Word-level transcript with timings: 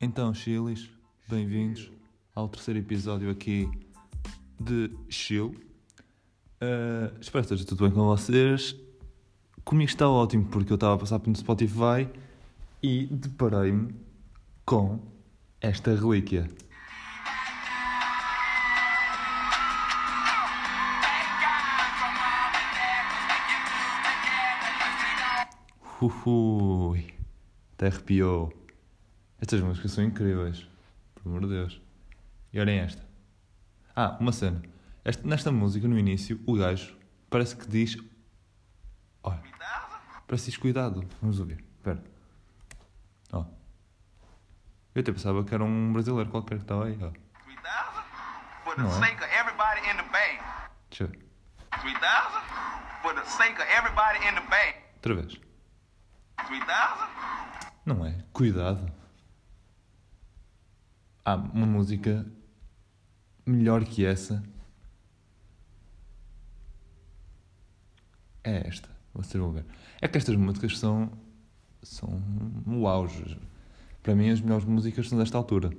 Então, 0.00 0.32
chilis, 0.32 0.88
bem-vindos 1.28 1.90
ao 2.32 2.48
terceiro 2.48 2.78
episódio 2.78 3.28
aqui 3.30 3.68
de 4.60 4.96
Chill. 5.08 5.56
Uh, 6.62 7.18
espero 7.20 7.44
que 7.44 7.52
esteja 7.52 7.66
tudo 7.66 7.82
bem 7.82 7.90
com 7.90 8.04
vocês. 8.04 8.76
Comigo 9.64 9.90
está 9.90 10.08
ótimo 10.08 10.44
porque 10.44 10.72
eu 10.72 10.76
estava 10.76 10.94
a 10.94 10.98
passar 10.98 11.18
pelo 11.18 11.34
Spotify 11.34 12.08
e 12.80 13.06
deparei-me 13.06 13.92
com 14.64 15.00
esta 15.60 15.92
relíquia. 15.92 16.48
Ui, 26.00 27.04
até 27.72 27.88
arrepiou. 27.88 28.52
Estas 29.40 29.60
músicas 29.60 29.92
são 29.92 30.04
incríveis. 30.04 30.66
Por 31.14 31.28
amor 31.28 31.42
de 31.42 31.48
Deus. 31.48 31.80
E 32.52 32.60
olhem 32.60 32.80
esta. 32.80 33.02
Ah, 33.94 34.16
uma 34.20 34.32
cena. 34.32 34.62
Esta, 35.04 35.26
nesta 35.26 35.52
música, 35.52 35.86
no 35.86 35.98
início, 35.98 36.40
o 36.46 36.54
gajo 36.54 36.96
parece 37.30 37.56
que 37.56 37.66
diz. 37.66 37.96
Olha. 39.22 39.42
Parece 40.26 40.44
que 40.44 40.50
diz 40.50 40.56
cuidado. 40.58 41.06
Vamos 41.20 41.38
ouvir. 41.38 41.64
Espera. 41.76 42.02
Ó. 43.32 43.44
Eu 44.94 45.00
até 45.00 45.12
pensava 45.12 45.44
que 45.44 45.54
era 45.54 45.64
um 45.64 45.92
brasileiro 45.92 46.30
qualquer 46.30 46.58
que 46.58 46.64
estava 46.64 46.86
aí. 46.86 46.98
Ó. 47.02 47.12
For 48.64 48.76
the 48.76 48.90
sake 48.90 49.16
of 49.22 49.30
everybody 49.32 49.80
in 49.88 49.96
the 49.96 50.02
bank. 50.12 50.42
Deixa 50.90 51.04
eu 51.04 51.08
ver. 51.08 51.18
3000 51.80 53.02
for 53.02 53.14
the 53.14 53.24
sake 53.24 53.60
of 53.60 53.68
everybody 53.70 54.18
in 54.28 54.34
the 54.34 54.46
bank. 54.48 54.76
Outra 54.96 55.14
vez. 55.14 55.40
3000 56.46 57.08
Não 57.86 58.04
é? 58.04 58.24
Cuidado. 58.32 58.97
Há 61.28 61.34
uma 61.34 61.66
música 61.66 62.24
melhor 63.44 63.84
que 63.84 64.02
essa. 64.02 64.42
É 68.42 68.66
esta. 68.66 68.88
Vocês 69.12 69.38
vão 69.38 69.52
ver. 69.52 69.66
É 70.00 70.08
que 70.08 70.16
estas 70.16 70.36
músicas 70.36 70.78
são. 70.78 71.12
são 71.82 72.18
o 72.66 72.88
auge. 72.88 73.38
Para 74.02 74.14
mim, 74.14 74.30
as 74.30 74.40
melhores 74.40 74.64
músicas 74.64 75.06
são 75.06 75.18
desta 75.18 75.36
altura. 75.36 75.70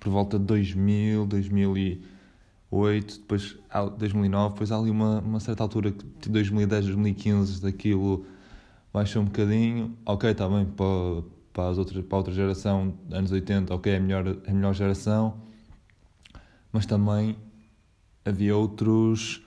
Por 0.00 0.10
volta 0.10 0.38
de 0.38 0.46
2000, 0.46 1.26
2008, 1.26 3.18
depois 3.20 3.58
há 3.68 3.84
2009, 3.84 4.54
depois 4.54 4.72
há 4.72 4.78
ali 4.78 4.90
uma, 4.90 5.20
uma 5.20 5.40
certa 5.40 5.62
altura, 5.62 5.92
que 5.92 6.26
2010, 6.26 6.86
2015, 6.86 7.60
daquilo 7.60 8.24
baixou 8.94 9.20
um 9.20 9.26
bocadinho. 9.26 9.94
Ok, 10.06 10.30
está 10.30 10.48
bem, 10.48 10.64
para, 10.64 11.22
para, 11.58 11.70
as 11.70 11.76
outras, 11.76 12.04
para 12.04 12.16
a 12.16 12.18
outra 12.18 12.32
geração, 12.32 12.94
anos 13.10 13.32
80, 13.32 13.74
ok, 13.74 13.92
é 13.92 13.96
a 13.96 14.00
melhor, 14.00 14.28
é 14.28 14.50
a 14.52 14.54
melhor 14.54 14.72
geração. 14.72 15.42
Mas 16.72 16.86
também 16.86 17.36
havia 18.24 18.56
outros, 18.56 19.42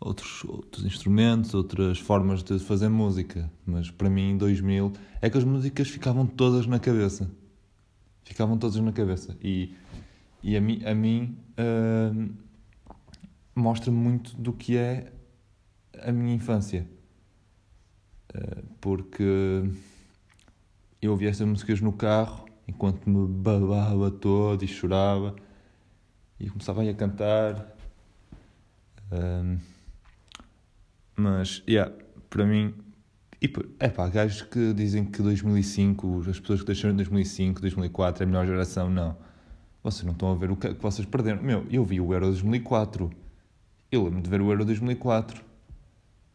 outros, 0.00 0.44
outros 0.44 0.84
instrumentos, 0.84 1.52
outras 1.52 1.98
formas 1.98 2.44
de 2.44 2.60
fazer 2.60 2.88
música. 2.88 3.50
Mas 3.66 3.90
para 3.90 4.08
mim, 4.08 4.30
em 4.30 4.36
2000, 4.36 4.92
é 5.20 5.28
que 5.28 5.36
as 5.36 5.42
músicas 5.42 5.88
ficavam 5.88 6.28
todas 6.28 6.64
na 6.68 6.78
cabeça. 6.78 7.28
Ficavam 8.22 8.56
todas 8.56 8.76
na 8.76 8.92
cabeça. 8.92 9.36
E, 9.42 9.74
e 10.44 10.56
a 10.56 10.60
mim, 10.60 10.80
a 10.84 10.94
mim 10.94 11.36
hum, 12.14 12.34
mostra 13.52 13.90
muito 13.90 14.36
do 14.36 14.52
que 14.52 14.76
é 14.76 15.12
a 16.04 16.12
minha 16.12 16.36
infância. 16.36 16.88
Uh, 18.32 18.62
porque 18.80 19.64
eu 21.02 21.10
ouvia 21.10 21.30
estas 21.30 21.46
músicas 21.46 21.80
no 21.80 21.92
carro 21.92 22.46
enquanto 22.66 23.10
me 23.10 23.26
babava 23.26 24.08
todo 24.08 24.64
e 24.64 24.68
chorava 24.68 25.34
e 26.38 26.48
começava 26.48 26.88
a 26.88 26.94
cantar. 26.94 27.76
Um, 29.10 29.58
mas, 31.16 31.62
yeah, 31.68 31.92
para 32.30 32.46
mim, 32.46 32.72
e, 33.42 33.52
é 33.80 33.88
pá, 33.88 34.08
gajos 34.08 34.42
que 34.42 34.72
dizem 34.72 35.04
que 35.04 35.20
2005, 35.20 36.24
as 36.30 36.38
pessoas 36.38 36.60
que 36.60 36.66
deixaram 36.66 36.94
em 36.94 36.96
2005, 36.98 37.60
2004 37.60 38.22
é 38.22 38.24
a 38.24 38.26
melhor 38.26 38.46
geração, 38.46 38.88
não. 38.88 39.16
Vocês 39.82 40.04
não 40.04 40.12
estão 40.12 40.30
a 40.30 40.36
ver 40.36 40.52
o 40.52 40.56
que, 40.56 40.68
é 40.68 40.74
que 40.74 40.80
vocês 40.80 41.06
perderam. 41.06 41.42
Meu, 41.42 41.66
eu 41.68 41.84
vi 41.84 42.00
o 42.00 42.12
Euro 42.14 42.26
2004. 42.26 43.10
Eu 43.90 44.04
lembro 44.04 44.22
de 44.22 44.30
ver 44.30 44.40
o 44.40 44.48
Euro 44.48 44.64
2004 44.64 45.51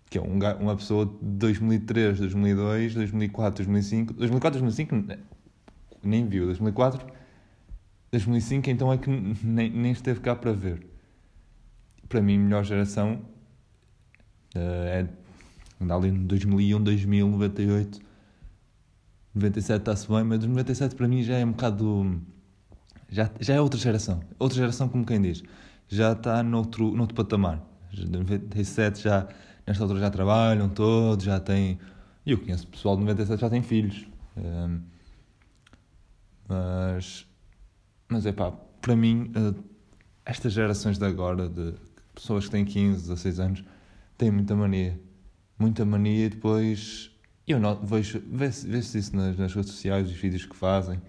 que 0.10 0.18
é 0.18 0.22
um, 0.22 0.38
uma 0.62 0.76
pessoa 0.76 1.06
de 1.06 1.12
2003, 1.38 2.20
2002, 2.20 2.94
2004, 2.96 3.66
2005, 3.66 4.14
2004, 4.14 4.60
2005 4.62 4.96
ne- 4.96 5.20
nem 6.04 6.28
viu, 6.28 6.46
2004, 6.46 7.06
2005 8.12 8.70
então 8.70 8.92
é 8.94 8.98
que 8.98 9.10
nem, 9.10 9.70
nem 9.70 9.92
esteve 9.92 10.20
cá 10.22 10.36
para 10.36 10.54
ver. 10.54 10.86
Para 12.08 12.22
mim, 12.22 12.38
melhor 12.38 12.64
geração 12.64 13.22
eh, 14.56 15.06
é 15.06 15.84
anda 15.84 15.96
ali 15.96 16.12
no 16.12 16.26
2001, 16.26 16.82
2000, 16.82 17.28
98, 17.30 18.00
97 19.36 19.80
está-se 19.80 20.08
bem, 20.08 20.24
mas 20.24 20.40
97 20.44 20.96
para 20.96 21.08
mim 21.08 21.22
já 21.22 21.38
é 21.38 21.46
um 21.46 21.52
bocado. 21.52 22.22
Já, 23.10 23.30
já 23.40 23.54
é 23.56 23.62
outra 23.62 23.80
geração. 23.80 24.22
Outra 24.40 24.58
geração, 24.58 24.90
como 24.90 25.06
quem 25.06 25.22
diz. 25.22 25.44
Já 25.88 26.14
está 26.14 26.42
noutro, 26.44 26.92
noutro 26.96 27.16
patamar. 27.16 27.62
Já- 27.92 28.06
97 28.06 29.02
já 29.04 29.28
nesta 29.68 29.84
altura 29.84 30.00
já 30.02 30.10
trabalham 30.10 30.70
todos, 30.70 31.26
já 31.26 31.40
têm. 31.40 31.80
E 32.26 32.32
eu 32.32 32.40
conheço 32.40 32.68
pessoal 32.68 32.96
de 32.96 33.02
97 33.04 33.42
já 33.42 33.50
tem 33.50 33.62
filhos. 33.64 34.08
Ehm, 34.38 34.82
mas. 36.48 37.28
Mas 38.10 38.26
é 38.26 38.32
pá, 38.32 38.52
para 38.82 38.96
mim, 38.96 39.32
eh, 39.36 39.54
estas 40.26 40.54
gerações 40.54 40.98
de 40.98 41.06
agora, 41.06 41.50
de 41.50 41.74
pessoas 42.16 42.46
que 42.46 42.52
têm 42.52 42.66
15, 42.66 43.02
16 43.10 43.40
anos, 43.40 43.64
têm 44.18 44.32
muita 44.32 44.56
mania. 44.56 45.00
Muita 45.60 45.86
mania 45.86 46.26
e 46.28 46.30
depois. 46.30 47.12
Eu 47.48 47.60
não, 47.60 47.76
vejo, 47.86 48.22
vê-se 48.32 48.68
vê-se 48.68 48.98
isso 49.00 49.16
nas, 49.16 49.38
nas 49.38 49.54
redes 49.54 49.72
sociais, 49.72 50.08
os 50.10 50.16
vídeos 50.18 50.46
que 50.46 50.56
fazem. 50.56 51.02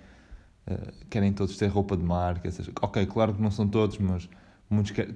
eh, 0.66 0.94
querem 1.10 1.32
todos 1.32 1.56
ter 1.58 1.68
roupa 1.68 1.96
de 1.96 2.04
marca. 2.04 2.48
Essas, 2.48 2.68
ok, 2.82 3.06
claro 3.06 3.34
que 3.34 3.42
não 3.42 3.50
são 3.50 3.68
todos, 3.68 3.98
mas 3.98 4.28
muitos 4.70 4.92
querem. 4.92 5.14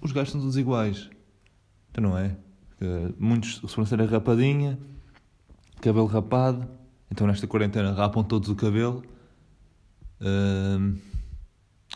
Os 0.00 0.12
gajos 0.12 0.32
são 0.32 0.40
todos 0.40 0.56
iguais. 0.56 1.10
Então 1.90 2.02
não 2.04 2.18
é? 2.18 2.36
Uh, 2.80 3.14
muitos 3.18 3.56
sobrancelha 3.70 4.04
rapadinha, 4.06 4.78
cabelo 5.80 6.06
rapado. 6.06 6.68
Então 7.10 7.26
nesta 7.26 7.46
quarentena 7.46 7.92
rapam 7.92 8.22
todos 8.22 8.48
o 8.48 8.54
cabelo. 8.56 9.02
Uh, 10.20 10.98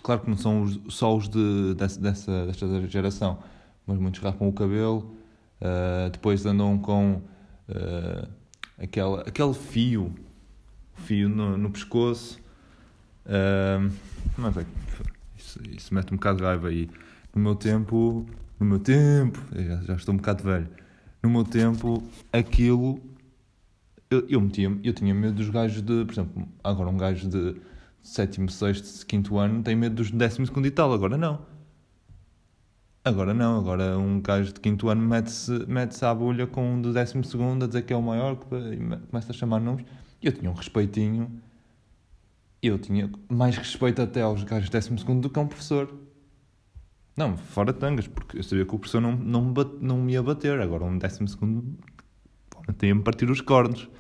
claro 0.03 0.21
que 0.23 0.31
não 0.31 0.37
são 0.37 0.63
os- 0.63 0.81
só 0.89 1.17
os 1.17 1.29
de, 1.29 1.75
dessa, 1.75 2.01
dessa, 2.01 2.47
desta 2.47 2.87
geração, 2.89 3.39
mas 3.87 3.99
muitos 3.99 4.21
rapam 4.23 4.49
o 4.49 4.53
cabelo. 4.53 5.15
Uh, 5.61 6.09
depois 6.11 6.47
andam 6.47 6.79
com 6.79 7.21
uh, 7.69 8.29
aquela, 8.79 9.21
aquele 9.23 9.53
fio, 9.53 10.15
fio 10.95 11.29
no, 11.29 11.59
no 11.59 11.71
pescoço. 11.71 12.39
Uh, 13.27 13.93
mas 14.39 14.57
é, 14.57 14.65
isso, 15.37 15.61
isso 15.71 15.95
mete 15.95 16.13
um 16.13 16.17
bocado 16.17 16.39
de 16.39 16.45
raiva 16.45 16.69
aí. 16.69 16.89
No 17.35 17.43
meu 17.43 17.55
tempo, 17.55 18.25
no 18.61 18.67
meu 18.67 18.79
tempo, 18.79 19.41
já, 19.53 19.77
já 19.83 19.95
estou 19.95 20.15
um 20.15 20.19
bocado 20.19 20.45
velho. 20.45 20.69
No 21.23 21.31
meu 21.31 21.45
tempo, 21.45 22.03
aquilo 22.33 23.01
eu, 24.11 24.27
eu 24.29 24.41
metia 24.41 24.77
eu 24.83 24.93
tinha 24.93 25.15
medo 25.15 25.35
dos 25.35 25.49
gajos 25.51 25.83
de, 25.83 26.05
por 26.05 26.13
exemplo, 26.13 26.49
agora 26.65 26.91
um 26.91 26.97
gajo 26.97 27.29
de 27.29 27.57
sétimo, 28.03 28.51
sexto, 28.51 29.07
quinto 29.07 29.39
ano 29.39 29.63
tem 29.63 29.77
medo 29.77 29.95
dos 29.95 30.11
décimo 30.11 30.47
segundo 30.47 30.67
e 30.67 30.71
tal, 30.71 30.93
agora 30.93 31.17
não. 31.17 31.47
Agora 33.05 33.33
não, 33.33 33.59
agora 33.59 33.97
um 33.97 34.21
gajo 34.21 34.53
de 34.53 34.61
quinto 34.61 34.89
ano 34.89 35.01
mete-se 35.01 35.65
mete 35.67 36.05
à 36.05 36.15
bolha 36.15 36.47
com 36.47 36.75
um 36.75 36.83
do 36.83 36.93
décimo 36.93 37.25
segundo 37.25 37.65
a 37.65 37.69
dizer 37.69 37.83
que 37.83 37.93
é 37.93 37.97
o 37.97 38.03
maior, 38.03 38.37
começa 38.37 39.33
a 39.33 39.35
chamar 39.35 39.61
nomes. 39.61 39.87
Eu 40.23 40.33
tinha 40.33 40.51
um 40.51 40.55
respeitinho, 40.55 41.31
eu 42.63 42.79
tinha 42.79 43.11
mais 43.29 43.57
respeito 43.57 44.03
até 44.03 44.23
aos 44.23 44.45
gajos 44.45 44.67
de 44.67 44.73
décimo 44.73 44.99
segundo 44.99 45.23
do 45.23 45.31
que 45.31 45.39
a 45.39 45.43
um 45.43 45.47
professor. 45.47 45.89
Não, 47.21 47.37
fora 47.37 47.71
tangas, 47.71 48.09
porque 48.09 48.39
eu 48.39 48.43
sabia 48.43 48.65
que 48.65 48.75
o 48.75 48.79
professor 48.79 48.99
não, 48.99 49.13
não, 49.15 49.45
me, 49.45 49.53
bate- 49.53 49.77
não 49.79 49.99
me 49.99 50.15
ia 50.15 50.23
bater. 50.23 50.59
Agora, 50.59 50.85
um 50.85 50.97
décimo 50.97 51.29
segundo, 51.29 51.77
ia-me 52.83 53.03
partir 53.03 53.31
os 53.31 53.43
cornos. 53.43 53.91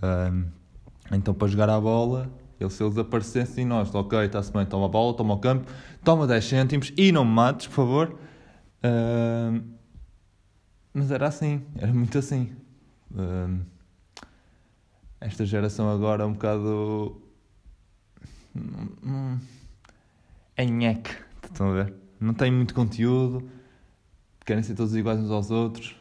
Ahm, 0.00 0.44
então, 1.10 1.34
para 1.34 1.48
jogar 1.48 1.68
à 1.68 1.80
bola, 1.80 2.30
ele, 2.60 2.70
se 2.70 2.84
eles 2.84 2.96
aparecessem, 2.96 3.64
nós, 3.66 3.92
ok, 3.92 4.16
está-se 4.26 4.52
bem, 4.52 4.64
toma 4.64 4.86
a 4.86 4.88
bola, 4.88 5.16
toma 5.16 5.34
o 5.34 5.38
campo, 5.40 5.68
toma 6.04 6.24
10 6.24 6.44
cêntimos 6.44 6.92
e 6.96 7.10
não 7.10 7.24
me 7.24 7.32
mates, 7.32 7.66
por 7.66 7.74
favor. 7.74 8.16
Ahm, 8.84 9.62
mas 10.94 11.10
era 11.10 11.26
assim, 11.26 11.66
era 11.76 11.92
muito 11.92 12.16
assim. 12.16 12.52
Ahm, 13.12 13.62
esta 15.20 15.44
geração 15.44 15.90
agora 15.90 16.22
é 16.22 16.26
um 16.26 16.32
bocado. 16.32 17.20
Hum, 18.54 19.40
é 20.56 20.64
nheque, 20.64 21.26
estão 21.50 21.70
a 21.70 21.84
ver? 21.84 21.94
Não 22.20 22.34
tem 22.34 22.50
muito 22.50 22.74
conteúdo, 22.74 23.48
querem 24.44 24.62
ser 24.62 24.74
todos 24.74 24.94
iguais 24.94 25.20
uns 25.20 25.30
aos 25.30 25.50
outros. 25.50 25.96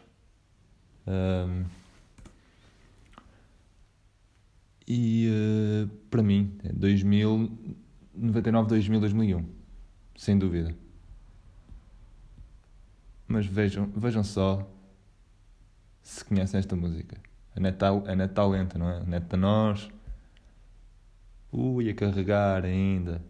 Ahm, 1.08 1.66
e 4.88 5.28
eh, 5.28 5.90
para 6.10 6.22
mim, 6.22 6.58
é 6.64 6.72
2000, 6.72 7.52
99, 8.14 8.70
2000, 8.70 9.00
2001. 9.00 9.46
Sem 10.16 10.38
dúvida. 10.38 10.76
Mas 13.28 13.46
vejam, 13.46 13.88
vejam 13.96 14.24
só 14.24 14.72
se 16.02 16.24
conhecem 16.24 16.60
esta 16.60 16.76
música. 16.76 17.18
A 17.56 17.60
net, 17.60 17.78
a 17.84 18.28
tá 18.28 18.46
lenta, 18.46 18.78
não 18.78 18.90
é? 18.90 18.98
A 18.98 19.04
net 19.04 19.26
da 19.26 19.38
nós. 19.38 19.90
Ui, 21.52 21.90
a 21.90 21.96
carregar 21.96 22.64
ainda. 22.64 23.22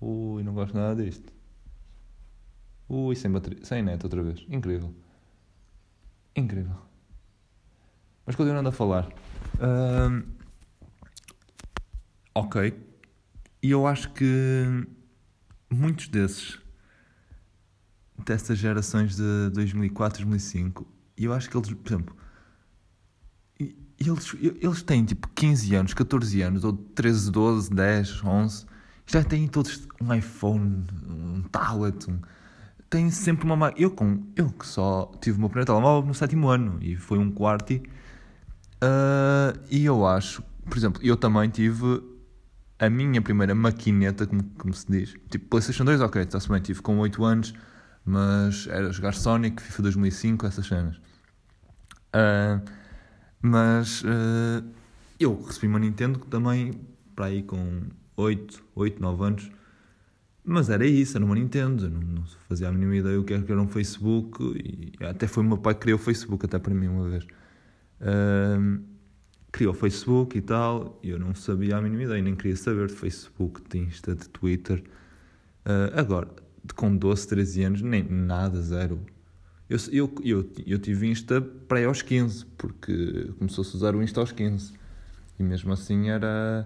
Ui, 0.00 0.42
não 0.42 0.54
gosto 0.54 0.74
nada 0.76 1.02
disto. 1.02 1.32
Ui, 2.88 3.16
sem, 3.16 3.30
bateria, 3.30 3.64
sem 3.64 3.82
net 3.82 4.04
outra 4.04 4.22
vez. 4.22 4.44
Incrível. 4.48 4.94
Incrível. 6.34 6.76
Mas 8.24 8.36
continuando 8.36 8.68
a 8.68 8.72
falar. 8.72 9.08
Um, 9.60 10.22
ok. 12.34 12.74
E 13.62 13.70
eu 13.70 13.86
acho 13.86 14.12
que 14.12 14.86
muitos 15.70 16.08
desses, 16.08 16.58
dessas 18.24 18.58
gerações 18.58 19.16
de 19.16 19.50
2004, 19.50 20.24
2005, 20.24 20.86
eu 21.16 21.32
acho 21.32 21.48
que 21.48 21.56
eles, 21.56 21.72
por 21.72 21.88
exemplo, 21.88 22.16
eles, 23.98 24.34
eles 24.60 24.82
têm 24.82 25.04
tipo 25.04 25.28
15 25.28 25.74
anos, 25.74 25.94
14 25.94 26.42
anos, 26.42 26.64
ou 26.64 26.72
13, 26.72 27.30
12, 27.30 27.70
10, 27.70 28.24
11, 28.24 28.66
já 29.06 29.22
têm 29.22 29.46
todos 29.46 29.86
um 30.00 30.12
iPhone, 30.12 30.84
um 31.08 31.42
tablet, 31.42 32.10
um, 32.10 32.18
têm 32.90 33.10
sempre 33.10 33.44
uma 33.44 33.56
máquina. 33.56 33.86
Eu, 33.86 33.90
com, 33.90 34.26
eu 34.34 34.50
que 34.50 34.66
só 34.66 35.10
tive 35.20 35.36
o 35.36 35.40
meu 35.40 35.48
primeiro 35.48 35.66
telemóvel 35.66 36.06
no 36.06 36.14
sétimo 36.14 36.48
ano 36.48 36.78
e 36.80 36.96
foi 36.96 37.18
um 37.18 37.30
quarto. 37.30 37.74
Uh, 37.74 39.58
e 39.70 39.84
eu 39.84 40.06
acho, 40.06 40.42
por 40.68 40.76
exemplo, 40.76 41.00
eu 41.02 41.16
também 41.16 41.48
tive 41.48 42.02
a 42.78 42.90
minha 42.90 43.22
primeira 43.22 43.54
maquineta, 43.54 44.26
como, 44.26 44.42
como 44.58 44.74
se 44.74 44.86
diz. 44.90 45.14
Tipo, 45.30 45.46
PlayStation 45.48 45.84
2, 45.84 46.00
ok, 46.00 46.22
está-se 46.22 46.48
bem, 46.48 46.60
tive 46.60 46.82
com 46.82 46.98
8 46.98 47.24
anos, 47.24 47.54
mas 48.04 48.66
era 48.66 48.92
jogar 48.92 49.14
Sonic, 49.14 49.62
FIFA 49.62 49.82
2005, 49.82 50.46
essas 50.46 50.66
cenas. 50.66 50.96
Uh, 52.14 52.62
mas 53.40 54.02
uh, 54.02 54.64
eu 55.18 55.40
recebi 55.42 55.68
uma 55.68 55.78
Nintendo 55.78 56.18
também, 56.18 56.72
para 57.14 57.26
aí 57.26 57.42
com 57.42 57.82
8, 58.16 58.64
8, 58.74 59.00
9 59.00 59.24
anos. 59.24 59.50
Mas 60.44 60.70
era 60.70 60.86
isso, 60.86 61.16
era 61.16 61.24
uma 61.24 61.34
Nintendo, 61.34 61.90
não, 61.90 62.00
não 62.00 62.24
fazia 62.48 62.68
a 62.68 62.72
mínima 62.72 62.96
ideia 62.96 63.20
o 63.20 63.24
que 63.24 63.34
era 63.34 63.60
um 63.60 63.66
Facebook, 63.66 64.42
e 64.54 64.92
até 65.04 65.26
foi 65.26 65.42
o 65.42 65.46
meu 65.46 65.58
pai 65.58 65.74
que 65.74 65.80
criou 65.80 65.98
o 65.98 66.02
Facebook, 66.02 66.44
até 66.46 66.58
para 66.58 66.72
mim, 66.72 66.86
uma 66.86 67.08
vez. 67.08 67.24
Uh, 68.00 68.80
criou 69.50 69.72
o 69.72 69.76
Facebook 69.76 70.38
e 70.38 70.40
tal, 70.40 71.00
e 71.02 71.10
eu 71.10 71.18
não 71.18 71.34
sabia 71.34 71.76
a 71.76 71.82
mínima 71.82 72.04
ideia, 72.04 72.22
nem 72.22 72.36
queria 72.36 72.56
saber 72.56 72.86
de 72.86 72.94
Facebook, 72.94 73.60
de 73.68 73.78
Insta, 73.78 74.14
de 74.14 74.28
Twitter. 74.28 74.84
Uh, 75.64 75.98
agora, 75.98 76.28
com 76.76 76.96
12, 76.96 77.26
13 77.26 77.64
anos, 77.64 77.82
nem 77.82 78.04
nada, 78.04 78.60
zero. 78.62 79.00
Eu, 79.68 79.78
eu, 79.90 80.14
eu, 80.22 80.50
eu 80.64 80.78
tive 80.78 81.08
Insta 81.08 81.40
para 81.40 81.84
aos 81.86 82.02
15, 82.02 82.46
porque 82.56 83.32
começou-se 83.38 83.74
a 83.74 83.76
usar 83.76 83.96
o 83.96 84.02
Insta 84.02 84.20
aos 84.20 84.30
15. 84.30 84.72
E 85.38 85.42
mesmo 85.42 85.72
assim 85.72 86.08
era. 86.08 86.64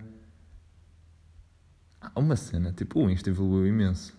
Uma 2.17 2.37
cena, 2.37 2.73
tipo, 2.73 3.05
o 3.05 3.11
Insta 3.11 3.31
evoluiu 3.31 3.67
imenso. 3.67 4.17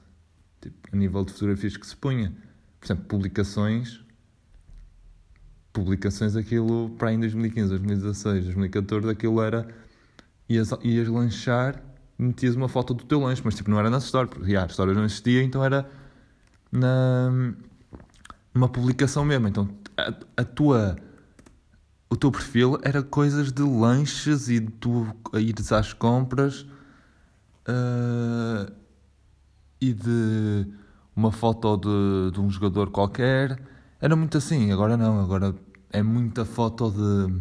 Tipo, 0.61 0.77
a 0.93 0.95
nível 0.95 1.25
de 1.25 1.33
fotografias 1.33 1.75
que 1.75 1.85
se 1.85 1.95
punha. 1.95 2.31
Por 2.79 2.85
exemplo, 2.85 3.05
publicações. 3.05 4.03
Publicações, 5.73 6.35
aquilo 6.35 6.89
para 6.97 7.13
em 7.13 7.19
2015, 7.19 7.69
2016, 7.69 8.43
2014, 8.45 9.09
aquilo 9.09 9.41
era. 9.41 9.67
Ias, 10.49 10.71
ias 10.83 11.07
lanchar, 11.07 11.81
metias 12.19 12.55
uma 12.55 12.67
foto 12.67 12.93
do 12.93 13.05
teu 13.05 13.21
lanche, 13.21 13.41
mas 13.43 13.55
tipo, 13.55 13.71
não 13.71 13.79
era 13.79 13.89
na 13.89 13.97
Story, 13.99 14.29
porque 14.29 14.55
a 14.55 14.65
Story 14.65 14.93
não 14.93 15.05
existia, 15.05 15.41
então 15.41 15.63
era 15.63 15.89
na 16.71 17.53
uma 18.53 18.69
publicação 18.69 19.25
mesmo. 19.25 19.47
Então 19.47 19.69
a, 19.97 20.13
a, 20.37 20.43
tua 20.43 20.95
o 22.09 22.15
teu 22.15 22.31
perfil 22.31 22.77
era 22.83 23.01
coisas 23.01 23.51
de 23.51 23.61
lanches 23.61 24.49
e 24.49 24.59
de 24.59 24.71
tu 24.73 25.07
ires 25.33 25.71
às 25.71 25.93
compras 25.93 26.65
uh, 27.67 28.71
e 29.79 29.93
de 29.93 30.67
uma 31.15 31.31
foto 31.31 31.77
de, 31.77 32.31
de 32.33 32.39
um 32.39 32.49
jogador 32.49 32.89
qualquer. 32.89 33.59
Era 33.99 34.15
muito 34.15 34.37
assim, 34.37 34.71
agora 34.71 34.97
não, 34.97 35.19
agora 35.21 35.55
é 35.91 36.01
muita 36.01 36.45
foto 36.45 36.91
de. 36.91 37.33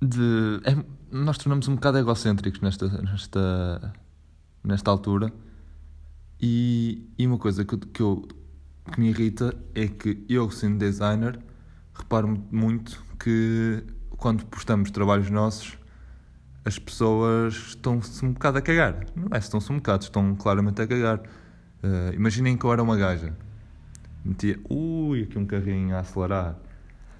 de 0.00 0.60
é, 0.64 0.84
nós 1.10 1.36
tornamos 1.38 1.68
um 1.68 1.74
bocado 1.74 1.98
egocêntricos 1.98 2.60
nesta, 2.60 2.88
nesta, 3.02 3.92
nesta 4.64 4.90
altura 4.90 5.32
e, 6.42 7.06
e 7.16 7.24
uma 7.24 7.38
coisa 7.38 7.64
que, 7.64 7.76
que, 7.76 8.00
eu, 8.00 8.26
que 8.92 8.98
me 8.98 9.10
irrita 9.10 9.54
é 9.74 9.86
que 9.86 10.24
eu, 10.28 10.50
sendo 10.50 10.78
designer, 10.78 11.38
reparo 11.94 12.42
muito 12.50 13.00
que 13.16 13.84
quando 14.16 14.44
postamos 14.46 14.90
trabalhos 14.90 15.30
nossos, 15.30 15.78
as 16.64 16.78
pessoas 16.78 17.54
estão-se 17.54 18.24
um 18.24 18.32
bocado 18.32 18.58
a 18.58 18.62
cagar. 18.62 19.06
Não 19.14 19.28
é 19.32 19.38
estão-se 19.38 19.70
um 19.72 19.76
bocado, 19.76 20.04
estão 20.04 20.34
claramente 20.34 20.80
a 20.80 20.86
cagar. 20.86 21.18
Uh, 21.18 22.14
imaginem 22.14 22.56
que 22.56 22.64
eu 22.64 22.72
era 22.72 22.82
uma 22.82 22.96
gaja. 22.96 23.36
Metia, 24.24 24.58
ui, 24.70 25.24
aqui 25.24 25.38
um 25.38 25.46
carrinho 25.46 25.96
a 25.96 26.00
acelerar. 26.00 26.56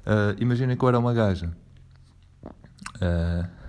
Uh, 0.07 0.41
imaginem 0.41 0.77
que 0.77 0.85
eu 0.85 0.89
era 0.89 0.99
uma 0.99 1.13
gaja. 1.13 1.53
Uh, 2.97 3.63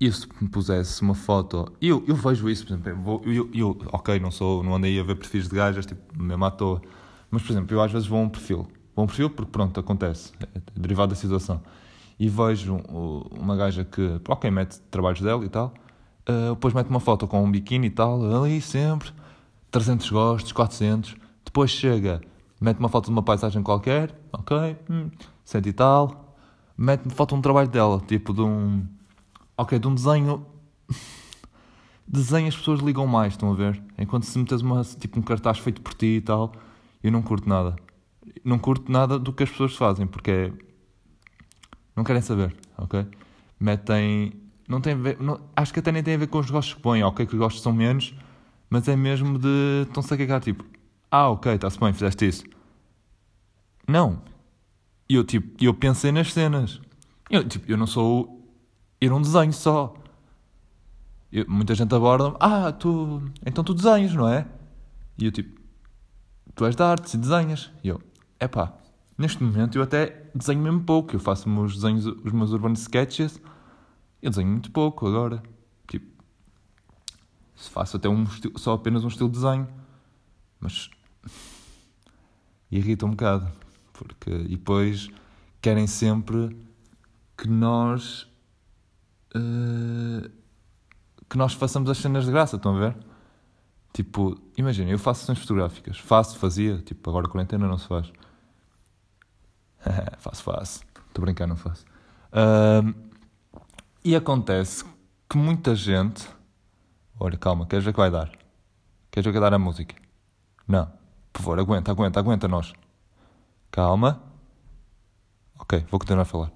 e 0.00 0.10
se 0.12 0.28
me 0.40 0.48
pusesse 0.48 1.02
uma 1.02 1.14
foto, 1.14 1.72
eu, 1.80 2.04
eu 2.06 2.14
vejo 2.14 2.48
isso, 2.48 2.64
por 2.64 2.72
exemplo, 2.72 3.22
eu, 3.24 3.32
eu, 3.32 3.50
eu, 3.52 3.78
ok, 3.92 4.20
não 4.20 4.30
sou, 4.30 4.62
não 4.62 4.76
andei 4.76 4.98
a 4.98 5.02
ver 5.02 5.16
perfis 5.16 5.48
de 5.48 5.56
gajas, 5.56 5.86
tipo, 5.86 6.00
mesmo 6.22 6.44
à 6.44 6.50
toa, 6.52 6.80
mas 7.30 7.42
por 7.42 7.50
exemplo, 7.50 7.76
eu 7.76 7.82
às 7.82 7.90
vezes 7.90 8.06
vou 8.06 8.20
a 8.20 8.22
um 8.22 8.28
perfil, 8.28 8.68
vou 8.94 9.02
a 9.02 9.04
um 9.04 9.06
perfil 9.08 9.28
porque 9.28 9.50
pronto, 9.50 9.80
acontece, 9.80 10.32
é 10.40 10.60
derivado 10.76 11.10
da 11.10 11.16
situação, 11.16 11.60
e 12.18 12.28
vejo 12.28 12.76
uma 13.38 13.56
gaja 13.56 13.84
que, 13.84 14.20
ok, 14.28 14.50
mete 14.50 14.80
trabalhos 14.90 15.20
dela 15.20 15.44
e 15.44 15.48
tal, 15.48 15.72
uh, 16.28 16.54
depois 16.54 16.74
mete 16.74 16.88
uma 16.88 17.00
foto 17.00 17.26
com 17.26 17.42
um 17.44 17.50
biquíni 17.50 17.86
e 17.86 17.90
tal, 17.90 18.20
ali 18.42 18.60
sempre, 18.60 19.10
300 19.70 20.10
gostos, 20.10 20.52
400, 20.52 21.16
depois 21.44 21.70
chega, 21.70 22.20
mete 22.60 22.78
uma 22.78 22.88
foto 22.88 23.06
de 23.06 23.10
uma 23.10 23.22
paisagem 23.22 23.62
qualquer, 23.62 24.14
ok, 24.32 24.76
hum, 24.90 25.10
cento 25.44 25.68
e 25.68 25.72
tal, 25.72 26.34
mete 26.76 27.04
uma 27.04 27.14
foto 27.14 27.30
de 27.30 27.38
um 27.38 27.42
trabalho 27.42 27.68
dela, 27.68 28.00
tipo 28.06 28.34
de 28.34 28.40
um 28.40 28.84
Ok, 29.60 29.76
de 29.76 29.88
um 29.88 29.94
desenho. 29.94 30.46
desenho 32.06 32.46
as 32.46 32.56
pessoas 32.56 32.78
ligam 32.78 33.08
mais, 33.08 33.32
estão 33.32 33.50
a 33.50 33.54
ver? 33.56 33.82
Enquanto 33.98 34.22
se 34.22 34.38
metes 34.38 34.60
uma, 34.60 34.84
tipo, 34.84 35.18
um 35.18 35.22
cartaz 35.22 35.58
feito 35.58 35.82
por 35.82 35.94
ti 35.94 36.06
e 36.06 36.20
tal, 36.20 36.52
eu 37.02 37.10
não 37.10 37.20
curto 37.20 37.48
nada. 37.48 37.74
Não 38.44 38.56
curto 38.56 38.92
nada 38.92 39.18
do 39.18 39.32
que 39.32 39.42
as 39.42 39.50
pessoas 39.50 39.74
fazem, 39.74 40.06
porque 40.06 40.30
é... 40.30 40.52
Não 41.98 42.04
querem 42.04 42.22
saber, 42.22 42.54
ok? 42.76 43.04
Metem. 43.58 44.32
Não 44.68 44.80
tem 44.80 44.94
ver. 44.94 45.20
Não... 45.20 45.40
Acho 45.56 45.72
que 45.72 45.80
até 45.80 45.90
nem 45.90 46.00
tem 46.00 46.14
a 46.14 46.18
ver 46.18 46.28
com 46.28 46.38
os 46.38 46.48
gostos 46.48 46.74
que 46.74 46.80
põem, 46.80 47.02
ok? 47.02 47.26
Que 47.26 47.32
os 47.34 47.38
gostos 47.40 47.60
são 47.60 47.72
menos, 47.72 48.14
mas 48.70 48.86
é 48.86 48.94
mesmo 48.94 49.36
de. 49.36 49.82
Estão-se 49.82 50.14
a 50.14 50.16
cagar, 50.16 50.40
tipo. 50.40 50.64
Ah, 51.10 51.28
ok, 51.28 51.54
está-se 51.54 51.76
bem, 51.76 51.92
fizeste 51.92 52.28
isso. 52.28 52.44
Não. 53.88 54.22
E 55.08 55.16
eu, 55.16 55.24
tipo, 55.24 55.52
eu 55.60 55.74
pensei 55.74 56.12
nas 56.12 56.32
cenas. 56.32 56.80
Eu, 57.28 57.42
tipo, 57.42 57.68
eu 57.68 57.76
não 57.76 57.88
sou 57.88 58.48
ir 59.00 59.12
um 59.12 59.20
desenho 59.20 59.52
só. 59.52 59.92
Eu, 61.32 61.46
muita 61.48 61.74
gente 61.74 61.92
aborda 61.92 62.36
ah, 62.38 62.70
tu, 62.70 63.20
então 63.44 63.64
tu 63.64 63.74
desenhas, 63.74 64.14
não 64.14 64.28
é? 64.28 64.46
E 65.18 65.24
eu 65.24 65.32
tipo, 65.32 65.60
tu 66.54 66.64
és 66.64 66.76
de 66.76 66.82
artes 66.84 67.14
e 67.14 67.18
desenhas. 67.18 67.72
E 67.82 67.88
eu, 67.88 68.00
é 68.38 68.46
neste 69.18 69.42
momento 69.42 69.76
eu 69.76 69.82
até 69.82 70.30
desenho 70.34 70.62
mesmo 70.62 70.80
pouco. 70.84 71.16
Eu 71.16 71.20
faço 71.20 71.48
meus 71.48 71.74
desenhos, 71.74 72.06
os 72.06 72.32
meus 72.32 72.52
urban 72.52 72.72
sketches, 72.72 73.40
eu 74.22 74.30
desenho 74.30 74.48
muito 74.48 74.70
pouco 74.70 75.06
agora. 75.06 75.42
Tipo, 75.88 76.06
faço 77.56 77.96
até 77.96 78.08
um 78.08 78.24
só 78.56 78.74
apenas 78.74 79.04
um 79.04 79.08
estilo 79.08 79.28
de 79.28 79.34
desenho. 79.34 79.68
Mas 80.60 80.88
irrita 82.70 83.04
um 83.04 83.10
bocado. 83.10 83.50
Porque, 83.92 84.30
e 84.30 84.56
depois 84.56 85.08
querem 85.60 85.88
sempre 85.88 86.56
que 87.36 87.48
nós 87.48 88.22
uh, 89.34 90.30
que 91.28 91.36
nós 91.36 91.52
façamos 91.52 91.90
as 91.90 91.98
cenas 91.98 92.24
de 92.24 92.30
graça, 92.30 92.56
estão 92.56 92.76
a 92.76 92.78
ver? 92.78 92.96
Tipo, 93.92 94.40
imagina, 94.56 94.90
eu 94.90 94.98
faço 94.98 95.20
sessões 95.20 95.38
fotográficas. 95.40 95.98
Faço, 95.98 96.38
fazia. 96.38 96.78
Tipo, 96.78 97.10
agora 97.10 97.28
quarentena 97.28 97.66
não 97.66 97.76
se 97.76 97.86
faz. 97.86 98.12
faço, 100.18 100.42
faço. 100.42 100.80
Estou 101.08 101.22
a 101.22 101.26
brincar, 101.26 101.46
não 101.46 101.56
faço. 101.56 101.84
Uh, 102.32 102.94
e 104.04 104.14
acontece 104.14 104.84
que 105.28 105.36
muita 105.36 105.74
gente. 105.74 106.28
Olha, 107.18 107.36
calma, 107.36 107.66
queres 107.66 107.84
ver 107.84 107.92
que 107.92 107.98
vai 107.98 108.10
dar? 108.10 108.30
Queres 109.10 109.24
ver 109.24 109.32
que 109.32 109.40
vai 109.40 109.50
dar 109.50 109.56
a 109.56 109.58
música? 109.58 109.94
Não. 110.66 110.90
Por 111.32 111.42
favor, 111.42 111.58
aguenta, 111.58 111.90
aguenta, 111.90 112.20
aguenta 112.20 112.48
nós. 112.48 112.72
Calma. 113.70 114.22
Ok, 115.58 115.84
vou 115.90 115.98
continuar 115.98 116.22
a 116.22 116.24
falar. 116.24 116.50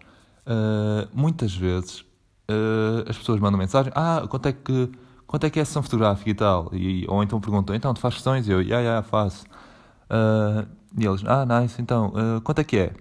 Uh, 0.46 1.08
muitas 1.12 1.54
vezes 1.54 2.00
uh, 2.50 3.08
as 3.08 3.16
pessoas 3.16 3.40
mandam 3.40 3.58
mensagem: 3.58 3.92
Ah, 3.94 4.24
quanto 4.28 4.46
é 4.46 4.52
que, 4.52 4.90
quanto 5.26 5.44
é, 5.44 5.50
que 5.50 5.58
é 5.58 5.62
a 5.62 5.64
sessão 5.64 5.82
fotográfica 5.82 6.30
e 6.30 6.34
tal? 6.34 6.70
E, 6.72 7.04
ou 7.08 7.22
então 7.22 7.40
perguntam: 7.40 7.74
Então, 7.74 7.92
tu 7.92 8.00
fazes 8.00 8.18
sessões? 8.18 8.48
E 8.48 8.50
eu: 8.50 8.60
Ya, 8.60 8.78
yeah, 8.78 8.82
yeah, 8.82 9.02
faço. 9.02 9.44
Uh, 10.08 10.66
e 10.98 11.06
eles: 11.06 11.24
Ah, 11.26 11.44
nice, 11.44 11.80
então, 11.80 12.12
quanto 12.44 12.60
é 12.60 12.64
que 12.64 12.78
é? 12.78 12.92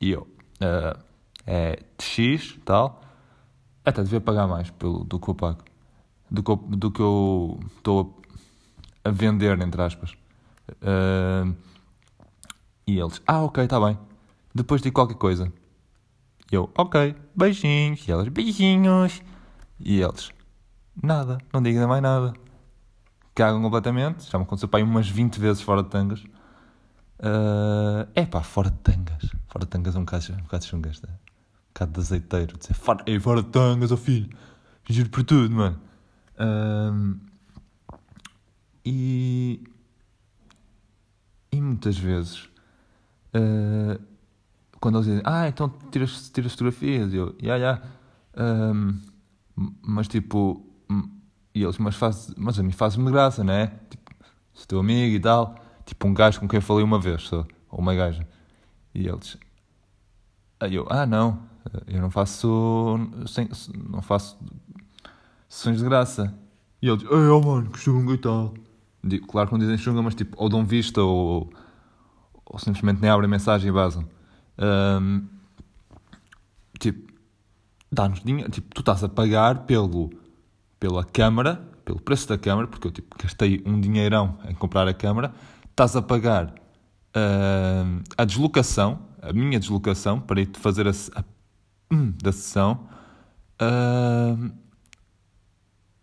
E 0.00 0.10
eu: 0.10 0.26
É 1.46 1.82
de 1.98 2.04
X, 2.04 2.58
tal. 2.64 3.02
Até 3.84 4.02
devia 4.02 4.20
pagar 4.20 4.46
mais 4.46 4.70
pelo, 4.70 5.04
do 5.04 5.18
que 5.18 5.28
eu 5.28 5.34
pago. 5.34 5.62
Do 6.30 6.42
que 6.42 6.50
eu, 6.50 6.56
do 6.56 6.90
que 6.90 7.00
eu 7.00 7.58
estou 7.76 8.20
a, 9.04 9.08
a 9.08 9.12
vender, 9.12 9.60
entre 9.60 9.82
aspas. 9.82 10.14
e 12.86 12.98
eles: 12.98 13.22
Ah, 13.26 13.42
ok, 13.42 13.64
está 13.64 13.80
bem. 13.80 13.98
Depois 14.54 14.82
de 14.82 14.90
qualquer 14.90 15.16
coisa. 15.16 15.52
Eu, 16.50 16.70
ok, 16.76 17.14
beijinhos. 17.34 18.06
E 18.08 18.10
elas, 18.10 18.28
beijinhos. 18.28 19.22
E 19.78 20.00
eles, 20.00 20.30
nada, 21.00 21.38
não 21.52 21.62
diga 21.62 21.86
mais 21.86 22.02
nada. 22.02 22.32
Cagam 23.34 23.62
completamente. 23.62 24.28
Já 24.30 24.38
me 24.38 24.44
aconteceu 24.44 24.68
para 24.68 24.80
aí 24.80 24.82
umas 24.82 25.08
20 25.08 25.38
vezes 25.38 25.62
fora 25.62 25.82
de 25.82 25.90
tangas. 25.90 26.20
Uh, 27.20 28.08
é 28.14 28.24
pá, 28.24 28.42
fora 28.42 28.70
de 28.70 28.78
tangas. 28.78 29.30
Fora 29.58 29.66
tangas 29.66 29.96
é 29.96 29.98
um 29.98 30.04
bocado, 30.04 30.24
um 30.32 30.42
bocado. 30.42 30.66
Um 30.72 30.80
bocado 31.72 31.92
de 31.92 31.98
azeiteiro. 31.98 32.56
Dizer, 32.56 32.74
fora, 32.74 33.02
ei, 33.06 33.18
fora 33.18 33.42
tangas, 33.42 33.90
ó 33.90 33.94
oh 33.94 33.96
filho. 33.96 34.30
Giro 34.88 35.10
por 35.10 35.24
tudo, 35.24 35.52
mano. 35.52 35.80
Uh, 36.38 37.18
e. 38.84 39.64
E 41.50 41.60
muitas 41.60 41.98
vezes. 41.98 42.44
Uh, 43.34 44.00
quando 44.80 44.98
eles 44.98 45.08
dizem, 45.08 45.22
ah, 45.24 45.48
então 45.48 45.68
tiras, 45.90 46.30
tiras 46.30 46.52
fotografias, 46.52 47.12
eu, 47.12 47.34
ya, 47.42 47.56
yeah, 47.56 47.82
yeah. 48.36 48.72
Um, 48.72 49.00
mas 49.82 50.06
tipo, 50.06 50.64
e 51.52 51.64
eles, 51.64 51.78
mas, 51.78 51.96
faz, 51.96 52.32
mas 52.36 52.60
a 52.60 52.62
mim 52.62 52.70
faz-me 52.70 53.10
graça, 53.10 53.42
né? 53.42 53.72
Tipo, 53.90 54.12
sou 54.54 54.66
teu 54.66 54.78
amigo 54.78 55.16
e 55.16 55.20
tal, 55.20 55.56
tipo 55.84 56.06
um 56.06 56.14
gajo 56.14 56.38
com 56.38 56.46
quem 56.46 56.58
eu 56.58 56.62
falei 56.62 56.84
uma 56.84 57.00
vez 57.00 57.22
só, 57.22 57.44
ou 57.68 57.80
uma 57.80 57.92
gaja. 57.92 58.24
E 58.94 59.08
eles, 59.08 59.36
aí 60.60 60.74
eu, 60.74 60.86
ah, 60.90 61.06
não, 61.06 61.42
eu 61.86 62.00
não 62.00 62.10
faço, 62.10 62.98
sem, 63.26 63.48
não 63.90 64.02
faço 64.02 64.38
sessões 65.48 65.78
de 65.78 65.84
graça. 65.84 66.34
E 66.80 66.88
eles, 66.88 67.02
ei, 67.02 67.28
oh 67.28 67.40
mano, 67.40 67.70
que 67.70 67.78
chunga 67.78 68.14
e 68.14 68.18
tal. 68.18 68.54
Claro 69.28 69.48
que 69.48 69.54
não 69.54 69.58
dizem 69.58 69.78
chunga, 69.78 70.02
mas 70.02 70.14
tipo, 70.14 70.36
ou 70.40 70.48
dão 70.48 70.64
vista 70.64 71.02
ou, 71.02 71.50
ou 72.44 72.58
simplesmente 72.58 73.00
nem 73.00 73.10
abrem 73.10 73.28
mensagem 73.28 73.68
e 73.68 73.72
basam. 73.72 74.04
Um, 74.58 75.26
tipo, 76.78 77.12
dá-nos 77.90 78.22
dinheiro. 78.22 78.50
Tipo, 78.50 78.74
tu 78.74 78.80
estás 78.80 79.02
a 79.02 79.08
pagar 79.08 79.64
pelo, 79.64 80.10
pela 80.78 81.04
câmara, 81.04 81.56
pelo 81.84 82.00
preço 82.00 82.28
da 82.28 82.36
câmara, 82.36 82.66
porque 82.66 82.86
eu 82.86 82.92
tipo, 82.92 83.16
gastei 83.20 83.62
um 83.64 83.80
dinheirão 83.80 84.38
em 84.48 84.54
comprar 84.54 84.86
a 84.86 84.94
câmara. 84.94 85.32
Estás 85.70 85.96
a 85.96 86.02
pagar 86.02 86.46
uh, 86.48 88.02
a 88.16 88.24
deslocação, 88.24 88.98
a 89.22 89.32
minha 89.32 89.58
deslocação, 89.58 90.20
para 90.20 90.40
ir 90.40 90.50
fazer 90.54 90.86
a, 90.86 90.90
a 90.90 91.24
hum, 91.92 92.12
da 92.22 92.32
sessão. 92.32 92.88
Uh, 93.60 94.52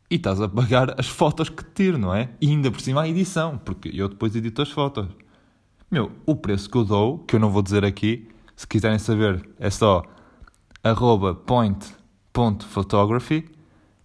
e 0.09 0.15
estás 0.15 0.41
a 0.41 0.47
pagar 0.47 0.99
as 0.99 1.07
fotos 1.07 1.49
que 1.49 1.63
tiro, 1.63 1.97
não 1.97 2.13
é? 2.13 2.29
E 2.39 2.49
ainda 2.49 2.69
por 2.71 2.79
cima 2.81 3.01
a 3.01 3.07
edição, 3.07 3.57
porque 3.57 3.89
eu 3.93 4.07
depois 4.07 4.35
edito 4.35 4.61
as 4.61 4.69
fotos. 4.69 5.07
Meu, 5.89 6.11
o 6.25 6.35
preço 6.35 6.69
que 6.69 6.77
eu 6.77 6.83
dou, 6.83 7.19
que 7.19 7.35
eu 7.35 7.39
não 7.39 7.51
vou 7.51 7.61
dizer 7.61 7.85
aqui, 7.85 8.27
se 8.55 8.67
quiserem 8.67 8.99
saber, 8.99 9.47
é 9.59 9.69
só 9.69 10.03
arroba 10.83 11.33
point.photography, 11.33 13.49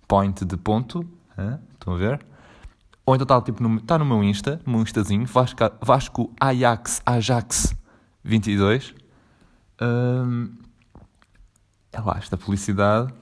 point 0.08 0.44
de 0.44 0.56
ponto, 0.56 1.00
hein? 1.38 1.58
estão 1.74 1.94
a 1.94 1.96
ver? 1.96 2.24
Ou 3.04 3.14
então 3.14 3.24
está 3.24 3.40
tipo, 3.42 3.62
no, 3.62 3.78
está 3.78 3.98
no 3.98 4.04
meu 4.04 4.22
Insta, 4.22 4.60
no 4.64 4.72
meu 4.72 4.82
Instazinho, 4.82 5.26
Vasco, 5.26 5.58
Vasco 5.82 6.32
Ajax, 6.40 7.02
Ajax 7.04 7.74
22. 8.22 8.94
Um, 9.80 10.52
é 11.92 12.00
lá, 12.00 12.18
esta 12.18 12.36
publicidade. 12.36 13.12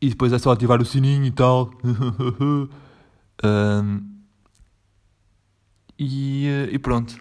E 0.00 0.10
depois 0.10 0.32
é 0.32 0.38
só 0.38 0.52
ativar 0.52 0.80
o 0.80 0.84
sininho 0.84 1.24
e 1.24 1.30
tal. 1.30 1.70
e, 5.98 6.46
e 6.70 6.78
pronto. 6.78 7.12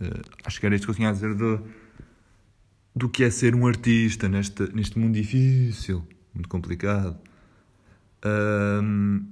Uh, 0.00 0.22
acho 0.44 0.60
que 0.60 0.66
era 0.66 0.74
isto 0.74 0.84
que 0.86 0.90
eu 0.90 0.96
tinha 0.96 1.10
a 1.10 1.12
dizer 1.12 1.34
do, 1.34 1.64
do 2.94 3.08
que 3.08 3.24
é 3.24 3.30
ser 3.30 3.54
um 3.54 3.66
artista 3.66 4.28
neste, 4.28 4.72
neste 4.74 4.98
mundo 4.98 5.14
difícil, 5.14 6.06
muito 6.34 6.48
complicado. 6.48 7.18
Um, 8.24 9.28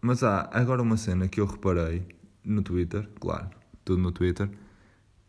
mas 0.00 0.22
há 0.22 0.48
agora 0.52 0.82
uma 0.82 0.96
cena 0.96 1.28
que 1.28 1.40
eu 1.40 1.46
reparei 1.46 2.06
no 2.44 2.62
Twitter, 2.62 3.08
claro, 3.20 3.50
tudo 3.84 4.00
no 4.00 4.12
Twitter, 4.12 4.48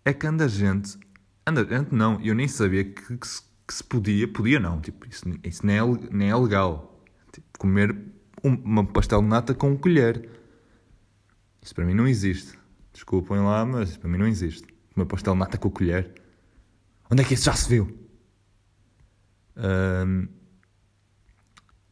é 0.06 0.14
que 0.14 0.28
anda 0.28 0.48
gente, 0.48 0.98
gente 1.56 1.94
não, 1.94 2.20
eu 2.22 2.34
nem 2.36 2.48
sabia 2.48 2.84
que, 2.84 3.18
que, 3.18 3.28
se, 3.28 3.42
que 3.68 3.74
se, 3.74 3.84
podia, 3.84 4.28
podia 4.28 4.60
não, 4.60 4.80
tipo, 4.82 5.08
isso, 5.08 5.26
isso 5.44 5.66
nem, 5.66 5.78
é, 5.78 5.82
nem 6.12 6.30
é 6.30 6.36
legal, 6.36 7.04
tipo, 7.32 7.48
comer 7.58 7.96
um, 8.44 8.54
uma 8.54 8.86
pastel 8.86 9.22
de 9.22 9.28
nata 9.28 9.54
com 9.54 9.78
colher. 9.78 10.30
Isso 11.62 11.76
para 11.76 11.86
mim 11.86 11.94
não 11.94 12.08
existe. 12.08 12.58
Desculpem 12.94 13.38
lá, 13.40 13.66
mas 13.66 13.98
para 13.98 14.10
mim 14.10 14.18
não 14.18 14.28
existe. 14.28 14.68
Comer 14.94 15.06
pastel 15.06 15.34
de 15.34 15.40
nata 15.40 15.58
com 15.58 15.70
colher. 15.70 16.14
Onde 17.12 17.22
é 17.22 17.26
que 17.26 17.34
isso 17.34 17.46
já 17.46 17.54
se 17.54 17.70
viu? 17.70 17.98
Um, 19.58 20.28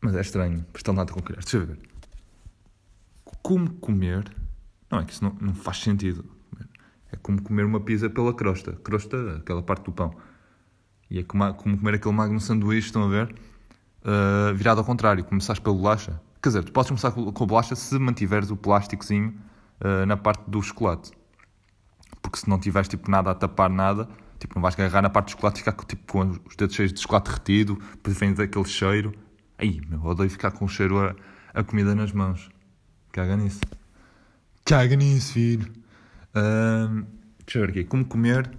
mas 0.01 0.15
é 0.15 0.21
estranho. 0.21 0.63
Pastel 0.71 0.93
de 0.93 0.99
nata 0.99 1.13
com 1.13 1.21
colher. 1.21 1.41
Deixa 1.41 1.57
eu 1.57 1.65
ver. 1.65 1.79
Como 3.41 3.73
comer. 3.75 4.33
Não, 4.89 4.99
é 4.99 5.05
que 5.05 5.13
isso 5.13 5.23
não, 5.23 5.35
não 5.41 5.53
faz 5.53 5.77
sentido. 5.77 6.36
Como 7.27 7.41
comer 7.41 7.65
uma 7.65 7.81
pizza 7.81 8.09
pela 8.09 8.33
crosta. 8.33 8.71
Crosta, 8.81 9.35
aquela 9.39 9.61
parte 9.61 9.83
do 9.83 9.91
pão. 9.91 10.15
E 11.11 11.19
é 11.19 11.23
como, 11.23 11.53
como 11.55 11.77
comer 11.77 11.95
aquele 11.95 12.15
magno 12.15 12.39
sanduíche, 12.39 12.87
estão 12.87 13.03
a 13.03 13.09
ver? 13.09 13.35
Uh, 14.01 14.55
virado 14.55 14.79
ao 14.79 14.85
contrário. 14.85 15.25
Começares 15.25 15.59
pela 15.59 15.75
bolacha. 15.75 16.21
Quer 16.41 16.47
dizer, 16.47 16.63
tu 16.63 16.71
podes 16.71 16.87
começar 16.87 17.11
com 17.11 17.43
a 17.43 17.45
bolacha 17.45 17.75
se 17.75 17.99
mantiveres 17.99 18.49
o 18.49 18.55
plásticozinho 18.55 19.37
uh, 19.81 20.05
na 20.05 20.15
parte 20.15 20.41
do 20.49 20.61
chocolate. 20.61 21.11
Porque 22.21 22.39
se 22.39 22.49
não 22.49 22.57
tiveres 22.57 22.87
tipo, 22.87 23.11
nada 23.11 23.31
a 23.31 23.35
tapar 23.35 23.69
nada, 23.69 24.07
tipo, 24.39 24.55
não 24.55 24.61
vais 24.61 24.75
agarrar 24.75 25.01
na 25.01 25.09
parte 25.09 25.27
do 25.27 25.31
chocolate 25.31 25.57
e 25.57 25.63
ficar 25.65 25.85
tipo, 25.85 26.09
com 26.09 26.29
os 26.45 26.55
dedos 26.55 26.77
cheios 26.77 26.93
de 26.93 27.01
chocolate 27.01 27.29
derretido, 27.29 27.77
depois 27.91 28.17
vem 28.17 28.33
daquele 28.33 28.63
cheiro. 28.63 29.13
Aí, 29.57 29.81
meu, 29.89 30.01
odeio 30.05 30.29
ficar 30.29 30.51
com 30.51 30.63
o 30.63 30.69
cheiro 30.69 30.97
a, 30.97 31.13
a 31.53 31.61
comida 31.61 31.93
nas 31.93 32.13
mãos. 32.13 32.49
Caga 33.11 33.35
nisso. 33.35 33.59
Caga 34.63 34.95
nisso, 34.95 35.33
filho. 35.33 35.69
Um, 36.33 37.16
deixa 37.47 37.59
eu 37.59 37.61
ver 37.61 37.69
aqui. 37.71 37.83
Como 37.85 38.05
comer 38.05 38.51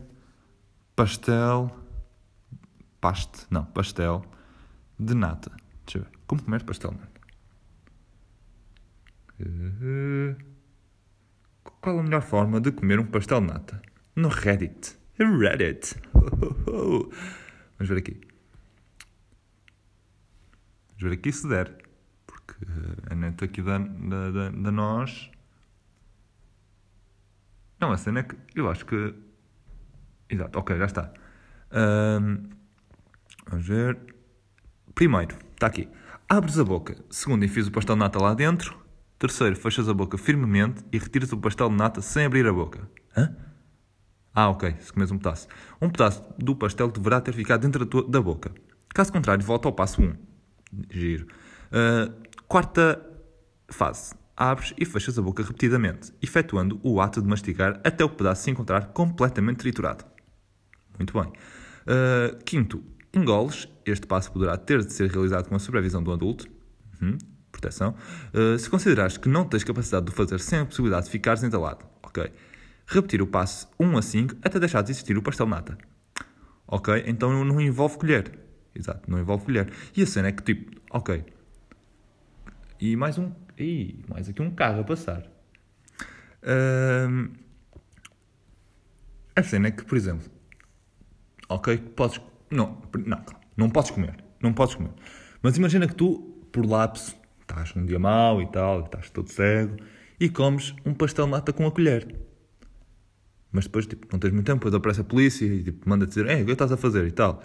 pastel. 0.97 1.71
Paste. 3.01 3.47
Não, 3.51 3.65
pastel 3.67 4.25
de 4.99 5.15
nata. 5.15 5.53
Deixa 5.87 5.99
eu 5.99 6.03
ver. 6.03 6.11
Como 6.27 6.43
comer 6.43 6.65
pastel 6.65 6.91
de 6.91 6.99
nata. 6.99 7.19
Uh, 9.41 10.37
qual 11.81 12.01
a 12.01 12.03
melhor 12.03 12.23
forma 12.23 12.61
de 12.61 12.73
comer 12.73 12.99
um 12.99 13.07
pastel 13.07 13.41
de 13.41 13.47
nata? 13.47 13.83
No 14.17 14.29
Reddit. 14.29 14.99
Reddit. 15.19 15.95
Vamos 16.15 17.89
ver 17.89 17.99
aqui. 17.99 18.21
Vamos 20.89 21.03
ver 21.03 21.13
aqui 21.13 21.31
se 21.31 21.49
der. 21.49 21.79
Porque 22.27 22.57
a 23.11 23.15
net 23.15 23.45
aqui 23.45 23.63
da, 23.63 23.79
da, 23.79 24.31
da, 24.31 24.51
da 24.51 24.73
nós. 24.73 25.31
Não, 27.81 27.93
a 27.93 27.97
cena 27.97 28.21
é 28.21 28.23
que 28.23 28.37
eu 28.55 28.69
acho 28.69 28.85
que. 28.85 29.15
Exato, 30.29 30.59
ok, 30.59 30.77
já 30.77 30.85
está. 30.85 31.13
Um, 31.73 32.49
vamos 33.49 33.67
ver. 33.67 33.99
Primeiro, 34.95 35.37
está 35.53 35.67
aqui. 35.67 35.89
Abres 36.29 36.59
a 36.59 36.65
boca. 36.65 36.97
Segundo, 37.09 37.45
enfias 37.45 37.69
o 37.69 37.73
pastel 37.73 37.95
de 37.95 38.01
nata 38.01 38.21
lá 38.21 38.35
dentro. 38.35 38.77
Terceiro, 39.19 39.57
fechas 39.57 39.89
a 39.89 39.95
boca 39.95 40.19
firmemente 40.19 40.85
e 40.93 40.99
retiras 40.99 41.33
o 41.33 41.39
pastel 41.39 41.69
de 41.69 41.77
nata 41.77 42.01
sem 42.01 42.27
abrir 42.27 42.47
a 42.47 42.53
boca. 42.53 42.89
Hã? 43.17 43.35
Ah, 44.35 44.51
ok, 44.51 44.77
se 44.79 44.93
comes 44.93 45.11
um 45.11 45.19
pedaço. 45.19 45.49
Um 45.81 45.91
pedaço 45.91 46.23
do 46.39 46.55
pastel 46.55 46.89
deverá 46.91 47.21
ter 47.21 47.33
ficado 47.33 47.63
dentro 47.63 47.85
da, 47.85 47.91
tua, 47.91 48.09
da 48.09 48.21
boca. 48.21 48.53
Caso 48.95 49.13
contrário, 49.13 49.45
volta 49.45 49.67
ao 49.67 49.73
passo 49.73 50.01
1. 50.01 50.15
Giro. 50.91 51.27
Uh, 51.73 52.15
quarta 52.47 53.05
fase. 53.69 54.15
Abres 54.41 54.73
e 54.79 54.85
fechas 54.85 55.19
a 55.19 55.23
boca 55.23 55.43
repetidamente, 55.43 56.13
efetuando 56.23 56.79
o 56.85 57.01
ato 57.01 57.21
de 57.21 57.27
mastigar 57.27 57.81
até 57.83 58.05
o 58.05 58.09
pedaço 58.09 58.45
se 58.45 58.51
encontrar 58.53 58.93
completamente 58.93 59.57
triturado. 59.57 60.05
Muito 60.97 61.13
bem. 61.13 61.27
Uh, 61.27 62.37
quinto, 62.45 62.81
engoles. 63.13 63.67
Este 63.85 64.07
passo 64.07 64.31
poderá 64.31 64.57
ter 64.57 64.85
de 64.85 64.93
ser 64.93 65.11
realizado 65.11 65.49
com 65.49 65.57
a 65.57 65.59
supervisão 65.59 66.03
do 66.03 66.13
adulto. 66.13 66.47
Uhum 67.03 67.19
proteção, 67.51 67.95
uh, 68.33 68.59
se 68.59 68.71
considerares 68.71 69.17
que 69.17 69.29
não 69.29 69.45
tens 69.45 69.65
capacidade 69.65 70.07
de 70.07 70.13
o 70.13 70.15
fazer 70.15 70.39
sem 70.39 70.61
a 70.61 70.65
possibilidade 70.67 71.07
de 71.07 71.11
ficares 71.11 71.43
entalado, 71.43 71.85
ok? 72.03 72.31
Repetir 72.87 73.21
o 73.21 73.27
passo 73.27 73.69
1 73.79 73.99
a 73.99 74.03
5 74.03 74.37
até 74.43 74.59
deixar 74.59 74.83
de 74.83 74.93
existir 74.93 75.17
o 75.19 75.23
pastel 75.23 75.47
nata. 75.47 75.77
Ok? 76.67 77.03
Então 77.07 77.45
não 77.45 77.61
envolve 77.61 77.99
colher. 77.99 78.33
Exato, 78.75 79.11
não 79.11 79.19
envolve 79.19 79.45
colher. 79.45 79.71
E 79.95 80.03
a 80.03 80.07
cena 80.07 80.29
é 80.29 80.33
que 80.33 80.43
tipo, 80.43 80.81
ok. 80.91 81.25
E 82.81 82.97
mais 82.97 83.19
um. 83.19 83.31
Ih, 83.59 84.05
mais 84.09 84.29
aqui 84.29 84.41
um 84.41 84.51
carro 84.51 84.81
a 84.81 84.85
passar. 84.85 85.29
Ahm, 86.43 87.33
a 89.35 89.43
cena 89.43 89.69
é 89.69 89.71
que, 89.71 89.85
por 89.85 89.97
exemplo, 89.97 90.31
ok, 91.49 91.77
podes. 91.97 92.21
Não, 92.51 92.81
não, 93.05 93.25
não 93.57 93.71
podes 93.71 93.91
comer. 93.91 94.25
Não 94.41 94.53
podes 94.53 94.77
comer. 94.77 94.93
Mas 95.43 95.57
imagina 95.57 95.89
que 95.89 95.95
tu, 95.95 96.19
por 96.53 96.65
lapso, 96.65 97.17
estás 97.41 97.75
num 97.75 97.85
dia 97.85 97.99
mau 97.99 98.41
e 98.41 98.47
tal, 98.47 98.85
estás 98.85 99.11
todo 99.11 99.29
cego, 99.29 99.77
e 100.21 100.29
comes 100.29 100.75
um 100.87 100.95
pastel 100.95 101.27
nata 101.27 101.53
com 101.53 101.67
a 101.67 101.73
colher. 101.73 102.17
Mas 103.51 103.65
depois, 103.65 103.87
tipo, 103.87 104.07
não 104.13 104.19
tens 104.19 104.33
muito 104.33 104.47
tempo, 104.47 104.59
depois 104.59 104.75
aparece 104.75 105.01
a 105.01 105.05
polícia 105.05 105.47
e 105.47 105.65
tipo, 105.65 105.89
manda 105.89 106.07
dizer, 106.07 106.27
ei, 106.27 106.43
o 106.43 106.47
que 106.47 106.53
estás 106.53 106.71
a 106.71 106.77
fazer 106.77 107.07
e 107.07 107.11
tal. 107.11 107.43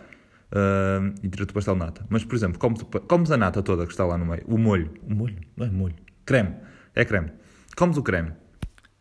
Ah, 0.55 1.00
e 1.24 1.27
tira-te 1.29 1.50
o 1.50 1.53
pastel 1.53 1.75
nata. 1.75 2.05
Mas, 2.10 2.24
por 2.24 2.36
exemplo, 2.36 2.60
comes, 2.60 2.81
comes 3.07 3.31
a 3.31 3.38
nata 3.38 3.63
toda 3.63 3.86
que 3.86 3.91
está 3.91 4.05
lá 4.05 4.17
no 4.17 4.25
meio, 4.25 4.43
o 4.48 4.57
molho, 4.57 4.93
o 5.03 5.13
molho, 5.13 5.38
não 5.57 5.65
é 5.65 5.69
molho, 5.69 5.95
creme, 6.25 6.55
é 6.93 7.03
creme. 7.03 7.31
Comes 7.75 7.98
o 7.98 8.03
creme 8.03 8.33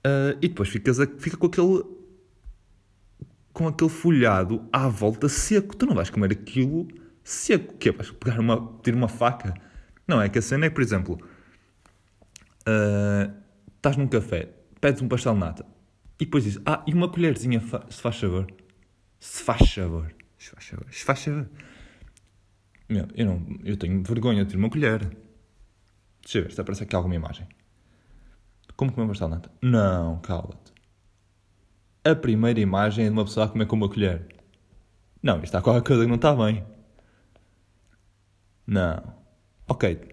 ah, 0.05 0.35
e 0.41 0.49
depois 0.49 0.69
ficas 0.71 0.99
a- 0.99 1.07
fica 1.19 1.37
com 1.37 1.47
aquele 1.47 1.83
com 3.53 3.69
aquele 3.69 3.91
folhado 3.91 4.67
à 4.73 4.89
volta 4.89 5.29
seco. 5.29 5.77
Tu 5.77 5.85
não 5.85 5.95
vais 5.95 6.09
comer 6.09 6.33
aquilo 6.33 6.89
seco. 7.23 7.75
O 7.75 7.77
quê? 7.77 7.91
Vais 7.93 8.11
pegar 8.11 8.41
uma, 8.41 8.79
ter 8.83 8.95
uma 8.95 9.09
faca? 9.09 9.53
Não, 10.09 10.23
é 10.23 10.29
que 10.31 10.39
a 10.39 10.43
cena 10.43 10.65
é, 10.67 10.71
por 10.71 10.81
exemplo, 10.83 11.19
ah, 12.67 13.31
estás 13.77 13.97
num 13.99 14.07
café, 14.09 14.49
pedes 14.81 15.03
um 15.03 15.09
pastel 15.09 15.35
nata 15.35 15.67
e 16.19 16.25
depois 16.25 16.45
dizes, 16.45 16.63
ah, 16.65 16.83
e 16.87 16.95
uma 16.95 17.09
colherzinha, 17.11 17.61
fa- 17.61 17.85
se 17.91 18.01
faz 18.01 18.19
favor. 18.19 18.47
Se 19.21 19.43
faz 19.43 19.71
favor. 19.75 20.15
Faz 21.05 21.25
favor. 21.25 21.49
Meu, 22.89 23.07
eu, 23.15 23.27
não, 23.27 23.47
eu 23.65 23.77
tenho 23.77 24.03
vergonha 24.03 24.45
de 24.45 24.51
ter 24.51 24.57
uma 24.57 24.69
colher. 24.71 25.01
Deixa 26.23 26.39
eu 26.39 26.43
ver 26.45 26.53
se 26.53 26.61
aparece 26.61 26.83
aqui 26.83 26.95
alguma 26.95 27.15
imagem. 27.15 27.47
Como 28.77 28.93
comer 28.93 29.05
um 29.05 29.09
pastel? 29.09 29.41
Não, 29.63 30.21
cala-te. 30.21 30.73
A 32.05 32.15
primeira 32.15 32.59
imagem 32.61 33.05
é 33.07 33.09
de 33.09 33.13
uma 33.13 33.25
pessoa 33.25 33.47
a 33.47 33.49
comer 33.49 33.67
com 33.67 33.77
uma 33.77 33.89
colher. 33.89 34.27
Não, 35.23 35.43
isto 35.43 35.55
há 35.57 35.63
qualquer 35.63 35.87
coisa 35.87 36.03
que 36.03 36.09
não 36.09 36.17
está 36.17 36.35
bem. 36.35 36.65
Não. 38.67 39.15
Ok. 39.69 40.13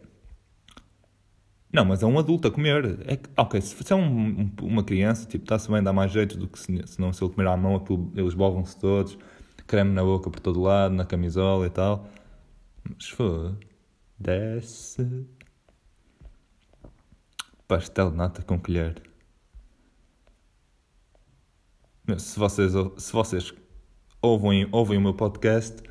Não, 1.71 1.85
mas 1.85 2.01
é 2.01 2.05
um 2.05 2.17
adulto 2.17 2.47
a 2.47 2.51
comer. 2.51 2.99
É 3.07 3.19
ok, 3.37 3.61
se 3.61 3.83
se 3.83 3.93
é 3.93 3.95
um- 3.95 4.41
um- 4.41 4.51
uma 4.61 4.83
criança, 4.83 5.27
tipo, 5.27 5.45
está-se 5.45 5.69
bem, 5.71 5.83
dá 5.83 5.93
mais 5.93 6.11
jeito 6.11 6.37
do 6.37 6.47
que 6.47 6.59
se, 6.59 6.87
se 6.87 6.99
não 6.99 7.13
se 7.13 7.23
ele 7.23 7.33
comer 7.33 7.47
à 7.47 7.55
mão, 7.57 7.75
aquilo, 7.75 8.11
eles 8.15 8.33
borram-se 8.33 8.77
todos, 8.79 9.17
creme 9.69 9.91
na 9.91 10.03
boca 10.03 10.31
por 10.31 10.39
todo 10.39 10.59
lado, 10.59 10.95
na 10.95 11.05
camisola 11.05 11.67
e 11.67 11.69
tal. 11.69 12.09
Mas 12.83 13.07
foi. 13.07 13.55
Desce. 14.19 15.27
Pastel 17.67 18.09
de 18.09 18.17
nata 18.17 18.41
com 18.41 18.59
colher. 18.59 18.99
Se 22.17 22.39
vocês, 22.39 22.73
se 22.97 23.13
vocês 23.13 23.53
ouvem, 24.19 24.67
ouvem 24.71 24.97
o 24.97 25.01
meu 25.01 25.13
podcast 25.13 25.83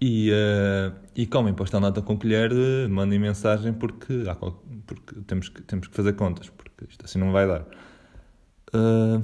e, 0.00 0.30
eh, 0.32 0.92
e 1.14 1.26
comem 1.26 1.52
pastel 1.52 1.80
de 1.80 1.86
nata 1.86 2.00
com 2.00 2.18
colher, 2.18 2.50
eh, 2.50 2.88
mandem 2.88 3.18
mensagem 3.18 3.74
porque, 3.74 4.24
há 4.26 4.34
porque 4.34 5.20
temos, 5.26 5.50
que, 5.50 5.60
temos 5.62 5.86
que 5.86 5.94
fazer 5.94 6.14
contas, 6.14 6.48
porque 6.48 6.86
isto 6.88 7.04
assim 7.04 7.18
não 7.18 7.30
vai 7.30 7.46
dar. 7.46 7.66
Eh, 8.72 9.20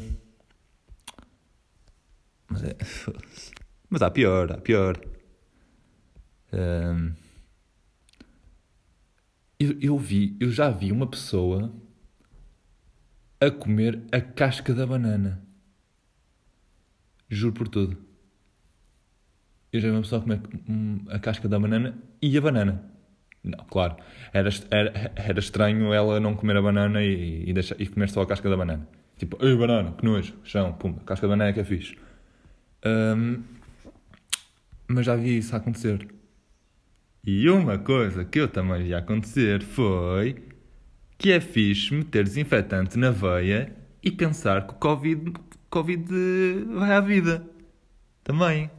mas 2.51 2.63
é. 2.65 2.77
Mas 3.91 4.03
há 4.03 4.11
pior, 4.11 4.53
há 4.53 4.59
pior. 4.59 5.01
Eh, 6.53 7.13
eu, 9.59 9.79
eu 9.81 9.99
vi, 9.99 10.37
eu 10.41 10.51
já 10.51 10.71
vi 10.71 10.93
uma 10.93 11.07
pessoa 11.07 11.73
a 13.41 13.51
comer 13.51 14.03
a 14.13 14.21
casca 14.21 14.75
da 14.75 14.87
banana. 14.87 15.43
Juro 17.29 17.53
por 17.55 17.69
tudo. 17.69 17.97
Eu 19.73 19.81
já 19.81 19.89
vi 19.89 19.95
uma 19.95 20.03
pessoa 20.03 20.21
a 20.21 20.23
comer 20.23 20.43
a 21.11 21.19
casca 21.19 21.49
da 21.49 21.59
banana 21.59 21.97
e 22.21 22.37
a 22.37 22.41
banana. 22.41 22.85
Não, 23.43 23.65
claro. 23.65 23.97
Era, 24.33 24.51
era, 24.71 25.13
era 25.15 25.39
estranho 25.39 25.93
ela 25.93 26.21
não 26.21 26.35
comer 26.35 26.57
a 26.57 26.63
banana 26.63 27.03
e, 27.03 27.49
e, 27.49 27.53
deixar, 27.53 27.81
e 27.81 27.87
comer 27.87 28.09
só 28.11 28.23
a 28.23 28.27
casca 28.27 28.49
da 28.49 28.57
banana. 28.57 28.89
Tipo, 29.17 29.45
ei, 29.45 29.57
banana, 29.57 29.93
que 29.93 30.05
nojo, 30.05 30.35
chão, 30.45 30.73
pum, 30.75 30.95
casca 30.95 31.27
da 31.27 31.33
banana 31.33 31.51
é 31.51 31.53
que 31.53 31.61
é 31.61 31.65
fixe. 31.65 31.99
Hum, 32.85 33.43
mas 34.89 35.07
já 35.07 35.15
vi 35.15 35.39
isso 35.39 35.55
acontecer. 35.55 36.09
E 37.25 37.49
uma 37.51 37.79
coisa 37.79 38.25
que 38.25 38.41
eu 38.41 38.49
também 38.49 38.85
vi 38.85 38.95
acontecer 38.95 39.63
foi 39.63 40.43
que 41.19 41.33
é 41.33 41.41
fixe 41.41 41.93
meter 41.93 42.25
desinfetante 42.25 42.97
na 42.97 43.11
veia 43.11 43.77
e 44.03 44.11
pensar 44.11 44.67
que 44.67 44.73
o 44.73 44.77
Covid, 44.77 45.35
Covid 45.69 46.07
vai 46.75 46.93
à 46.93 47.01
vida. 47.01 47.45
Também. 48.25 48.71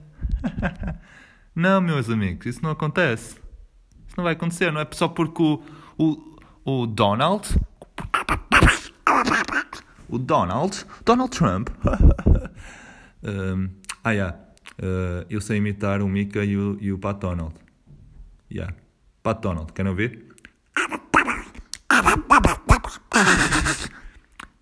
não, 1.53 1.81
meus 1.81 2.09
amigos, 2.09 2.45
isso 2.47 2.63
não 2.63 2.71
acontece. 2.71 3.35
Isso 4.07 4.15
não 4.17 4.23
vai 4.23 4.33
acontecer, 4.33 4.71
não 4.71 4.81
é 4.81 4.87
só 4.91 5.07
porque 5.07 5.43
o, 5.43 5.61
o, 5.97 6.37
o 6.65 6.87
Donald. 6.87 7.47
O 10.07 10.17
Donald. 10.17 10.85
Donald 11.05 11.37
Trump. 11.37 11.69
um, 13.23 13.69
ah, 14.03 14.11
yeah. 14.11 14.48
Uh, 14.79 15.25
eu 15.29 15.41
sei 15.41 15.57
imitar 15.57 16.01
o 16.01 16.07
Mika 16.07 16.43
e 16.45 16.55
o, 16.55 16.77
e 16.79 16.91
o 16.93 16.97
Pat 16.97 17.19
Donald. 17.19 17.53
Yeah. 18.49 18.73
Pat 19.21 19.41
Donald, 19.41 19.73
querem 19.73 19.89
ouvir? 19.89 20.25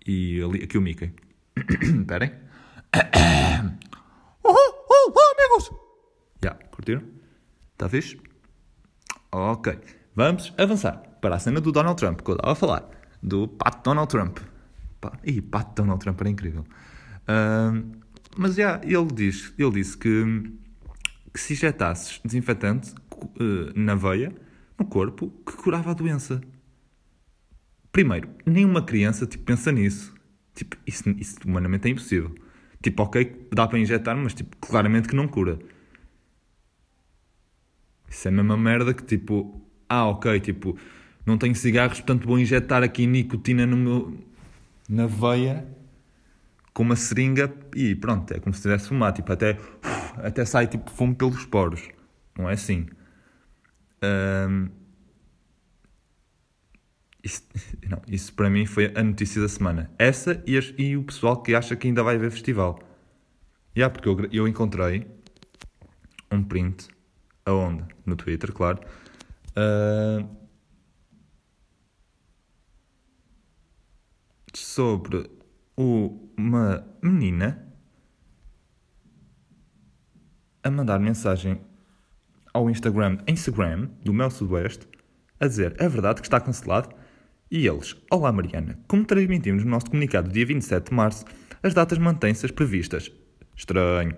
E 0.04 0.42
ali, 0.42 0.64
aqui 0.64 0.76
o 0.76 0.80
Mickey. 0.80 1.12
Esperem. 1.82 2.32
Oh, 4.42 4.50
oh, 4.50 5.12
oh, 5.14 5.34
amigos! 5.38 5.70
Já, 6.42 6.54
curtiram? 6.70 7.02
Está 7.74 7.88
fixe? 7.88 8.18
Ok. 9.30 9.78
Vamos 10.16 10.52
avançar 10.58 10.96
para 11.20 11.36
a 11.36 11.38
cena 11.38 11.60
do 11.60 11.70
Donald 11.70 11.96
Trump, 11.96 12.22
que 12.22 12.30
eu 12.30 12.34
estava 12.34 12.52
a 12.52 12.56
falar. 12.56 12.88
Do 13.22 13.46
Pat 13.46 13.84
Donald 13.84 14.08
Trump. 14.08 14.38
Pá, 15.00 15.12
Ih, 15.24 15.42
Pat 15.42 15.76
Donald 15.76 16.00
Trump 16.00 16.20
era 16.20 16.30
incrível. 16.30 16.64
Ahm, 17.28 17.92
mas 18.38 18.54
já, 18.54 18.80
ele, 18.84 19.06
diz, 19.12 19.52
ele 19.58 19.72
disse 19.72 19.98
que, 19.98 20.08
que 21.34 21.40
se 21.40 21.54
injetasses 21.54 22.20
desinfetante 22.24 22.94
eh, 23.40 23.72
na 23.74 23.96
veia, 23.96 24.32
no 24.78 24.86
corpo, 24.86 25.32
que 25.44 25.56
curava 25.56 25.90
a 25.90 25.94
doença. 25.94 26.40
Primeiro, 27.90 28.28
nenhuma 28.46 28.80
criança 28.80 29.26
tipo, 29.26 29.42
pensa 29.42 29.72
nisso. 29.72 30.14
Tipo, 30.54 30.76
isso, 30.86 31.10
isso 31.18 31.36
humanamente 31.44 31.88
é 31.88 31.90
impossível. 31.90 32.32
Tipo, 32.80 33.02
ok, 33.02 33.48
dá 33.52 33.66
para 33.66 33.80
injetar, 33.80 34.16
mas 34.16 34.34
tipo, 34.34 34.56
claramente 34.58 35.08
que 35.08 35.16
não 35.16 35.26
cura. 35.26 35.58
Isso 38.08 38.28
é 38.28 38.30
a 38.30 38.34
mesma 38.34 38.56
merda 38.56 38.94
que 38.94 39.02
tipo, 39.02 39.60
ah, 39.88 40.06
ok, 40.06 40.38
tipo, 40.38 40.78
não 41.26 41.36
tenho 41.36 41.56
cigarros, 41.56 41.98
portanto 41.98 42.24
vou 42.24 42.38
injetar 42.38 42.84
aqui 42.84 43.04
nicotina 43.04 43.66
no 43.66 43.76
meu, 43.76 44.16
na 44.88 45.08
veia 45.08 45.66
com 46.78 46.84
uma 46.84 46.94
seringa 46.94 47.52
e 47.74 47.96
pronto, 47.96 48.32
é 48.32 48.38
como 48.38 48.54
se 48.54 48.60
estivesse 48.60 48.86
fumar, 48.88 49.12
tipo, 49.12 49.32
até, 49.32 49.58
até 50.22 50.44
sai 50.44 50.68
tipo 50.68 50.88
fumo 50.92 51.12
pelos 51.12 51.44
poros. 51.44 51.82
Não 52.38 52.48
é 52.48 52.52
assim. 52.52 52.86
Ahm, 54.02 54.70
isso, 57.22 57.42
não, 57.88 58.00
isso 58.08 58.32
para 58.34 58.48
mim 58.50 58.66
foi 58.66 58.92
a 58.94 59.02
notícia 59.02 59.40
da 59.40 59.48
semana. 59.48 59.90
Essa 59.98 60.42
e, 60.46 60.56
as- 60.56 60.74
e 60.78 60.96
o 60.96 61.02
pessoal 61.02 61.42
que 61.42 61.54
acha 61.54 61.76
que 61.76 61.86
ainda 61.88 62.02
vai 62.02 62.16
haver 62.16 62.30
festival. 62.30 62.78
Já, 63.76 63.90
porque 63.90 64.08
eu, 64.08 64.28
eu 64.32 64.48
encontrei 64.48 65.06
um 66.30 66.42
print, 66.42 66.88
aonde? 67.46 67.84
No 68.06 68.16
Twitter, 68.16 68.52
claro. 68.52 68.80
ah, 69.56 70.24
sobre 74.54 75.30
uma 75.78 76.84
menina 77.00 77.64
a 80.62 80.70
mandar 80.70 80.98
mensagem 80.98 81.60
ao 82.52 82.68
Instagram, 82.68 83.18
Instagram 83.28 83.88
do 84.02 84.12
Mel 84.12 84.30
Sudoeste 84.30 84.88
a 85.38 85.46
dizer 85.46 85.76
é 85.78 85.88
verdade 85.88 86.20
que 86.20 86.26
está 86.26 86.40
cancelado 86.40 86.88
e 87.48 87.64
eles, 87.66 87.96
olá 88.10 88.32
Mariana, 88.32 88.76
como 88.88 89.04
transmitimos 89.04 89.64
no 89.64 89.70
nosso 89.70 89.86
comunicado 89.86 90.28
dia 90.28 90.44
27 90.44 90.90
de 90.90 90.94
março, 90.94 91.24
as 91.62 91.72
datas 91.72 91.96
mantêm-se 91.96 92.44
as 92.44 92.50
previstas. 92.52 93.10
Estranho. 93.56 94.16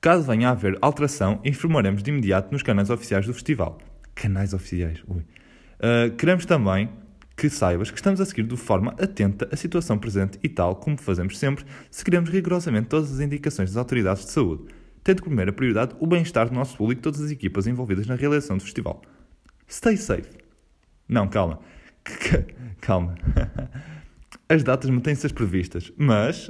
Caso 0.00 0.24
venha 0.24 0.48
a 0.48 0.52
haver 0.52 0.78
alteração, 0.82 1.40
informaremos 1.44 2.02
de 2.02 2.10
imediato 2.10 2.52
nos 2.52 2.62
canais 2.62 2.90
oficiais 2.90 3.26
do 3.26 3.34
festival. 3.34 3.78
Canais 4.14 4.52
oficiais, 4.52 5.02
ui. 5.08 5.22
Uh, 5.22 6.14
queremos 6.16 6.44
também 6.44 6.90
que 7.40 7.48
saibas 7.48 7.90
que 7.90 7.96
estamos 7.96 8.20
a 8.20 8.26
seguir 8.26 8.42
de 8.42 8.54
forma 8.54 8.94
atenta 9.00 9.48
a 9.50 9.56
situação 9.56 9.96
presente 9.96 10.38
e 10.42 10.48
tal 10.48 10.76
como 10.76 10.98
fazemos 10.98 11.38
sempre, 11.38 11.64
seguiremos 11.90 12.28
rigorosamente 12.28 12.88
todas 12.88 13.10
as 13.10 13.18
indicações 13.18 13.70
das 13.70 13.78
autoridades 13.78 14.26
de 14.26 14.32
saúde. 14.32 14.64
tendo 15.02 15.22
como 15.22 15.30
primeira 15.30 15.50
prioridade 15.50 15.96
o 15.98 16.06
bem-estar 16.06 16.50
do 16.50 16.54
nosso 16.54 16.76
público 16.76 17.00
e 17.00 17.02
todas 17.02 17.22
as 17.22 17.30
equipas 17.30 17.66
envolvidas 17.66 18.06
na 18.06 18.14
realização 18.14 18.58
do 18.58 18.62
festival. 18.62 19.00
Stay 19.66 19.96
safe. 19.96 20.36
Não, 21.08 21.26
calma. 21.28 21.60
calma. 22.82 23.14
As 24.46 24.62
datas 24.62 24.90
mantêm-se 24.90 25.24
as 25.24 25.32
previstas, 25.32 25.90
mas 25.96 26.48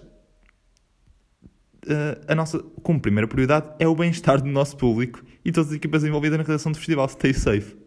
uh, 1.87 2.18
a 2.26 2.35
nossa, 2.35 2.59
como 2.83 2.98
primeira 2.98 3.29
prioridade, 3.29 3.70
é 3.79 3.87
o 3.87 3.94
bem-estar 3.94 4.42
do 4.42 4.48
nosso 4.48 4.76
público 4.76 5.22
e 5.44 5.53
todas 5.53 5.70
as 5.70 5.76
equipas 5.76 6.03
envolvidas 6.03 6.37
na 6.37 6.42
realização 6.42 6.72
do 6.72 6.79
festival. 6.79 7.09
Stay 7.09 7.33
safe. 7.33 7.80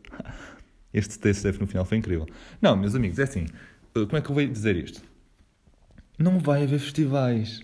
Este 0.93 1.33
safe 1.33 1.59
no 1.59 1.65
final 1.65 1.85
foi 1.85 1.97
incrível. 1.97 2.27
Não, 2.61 2.77
meus 2.77 2.93
amigos, 2.93 3.17
é 3.17 3.23
assim. 3.23 3.45
Uh, 3.95 4.05
como 4.05 4.17
é 4.17 4.21
que 4.21 4.29
eu 4.29 4.35
vou 4.35 4.45
dizer 4.45 4.75
isto? 4.75 5.01
Não 6.19 6.39
vai 6.39 6.63
haver 6.63 6.79
festivais. 6.79 7.61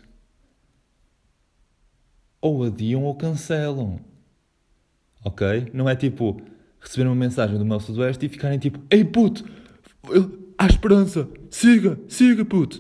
Ou 2.41 2.63
adiam 2.63 3.03
ou 3.03 3.15
cancelam. 3.15 3.99
Ok? 5.23 5.69
Não 5.73 5.87
é 5.87 5.95
tipo 5.95 6.41
receber 6.79 7.07
uma 7.07 7.15
mensagem 7.15 7.57
do 7.57 7.65
meu 7.65 7.79
Sudoeste 7.79 8.25
e 8.25 8.29
ficarem 8.29 8.57
tipo: 8.57 8.81
Ei 8.89 9.03
puto, 9.03 9.45
há 10.57 10.65
esperança, 10.65 11.29
siga, 11.51 11.99
siga 12.07 12.43
puto. 12.43 12.79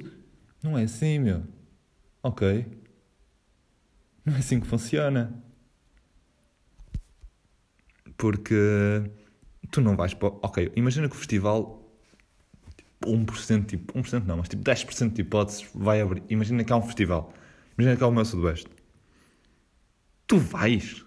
Não 0.63 0.77
é 0.77 0.83
assim, 0.83 1.19
meu. 1.19 1.43
Ok? 2.23 2.65
Não 4.25 4.35
é 4.35 4.39
assim 4.39 4.59
que 4.59 4.67
funciona. 4.67 5.43
Porque 8.17 9.03
tu 9.71 9.81
não 9.81 9.95
vais 9.95 10.13
para. 10.13 10.29
Ok, 10.41 10.71
imagina 10.75 11.07
que 11.07 11.15
o 11.15 11.17
festival. 11.17 11.77
1%, 13.05 13.65
tipo, 13.65 13.93
1% 13.93 14.25
não, 14.25 14.37
mas 14.37 14.49
tipo 14.49 14.61
10% 14.61 15.13
de 15.13 15.21
hipóteses 15.21 15.65
vai 15.73 16.01
abrir. 16.01 16.21
Imagina 16.29 16.65
que 16.65 16.73
há 16.73 16.75
um 16.75 16.81
festival. 16.81 17.33
Imagina 17.77 17.95
que 17.95 18.03
há 18.03 18.07
o 18.07 18.11
meu 18.11 18.25
Sudoeste. 18.25 18.67
Tu 20.27 20.37
vais. 20.37 21.05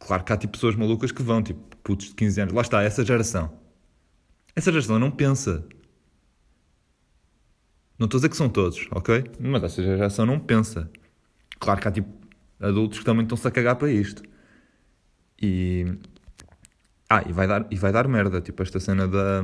Claro 0.00 0.24
que 0.24 0.32
há 0.32 0.36
tipo 0.36 0.54
pessoas 0.54 0.74
malucas 0.74 1.12
que 1.12 1.22
vão, 1.22 1.42
tipo 1.42 1.76
putos 1.76 2.08
de 2.08 2.14
15 2.14 2.40
anos. 2.40 2.54
Lá 2.54 2.62
está, 2.62 2.82
essa 2.82 3.04
geração. 3.04 3.56
Essa 4.54 4.72
geração 4.72 4.98
não 4.98 5.10
pensa. 5.12 5.64
Não 7.98 8.06
estou 8.06 8.18
a 8.18 8.20
dizer 8.20 8.28
que 8.28 8.36
são 8.36 8.48
todos, 8.48 8.88
ok? 8.90 9.24
Mas 9.40 9.62
essa 9.62 9.82
geração 9.82 10.26
não 10.26 10.38
pensa. 10.38 10.90
Claro 11.58 11.80
que 11.80 11.88
há 11.88 11.90
tipo 11.92 12.08
adultos 12.60 12.98
que 12.98 13.04
também 13.04 13.22
estão-se 13.22 13.46
a 13.46 13.50
cagar 13.50 13.76
para 13.76 13.90
isto. 13.90 14.22
E. 15.40 15.86
Ah, 17.08 17.22
e 17.26 17.32
vai 17.32 17.46
dar, 17.46 17.66
e 17.70 17.76
vai 17.76 17.92
dar 17.92 18.06
merda, 18.06 18.40
tipo 18.40 18.62
esta 18.62 18.78
cena 18.80 19.08
da. 19.08 19.42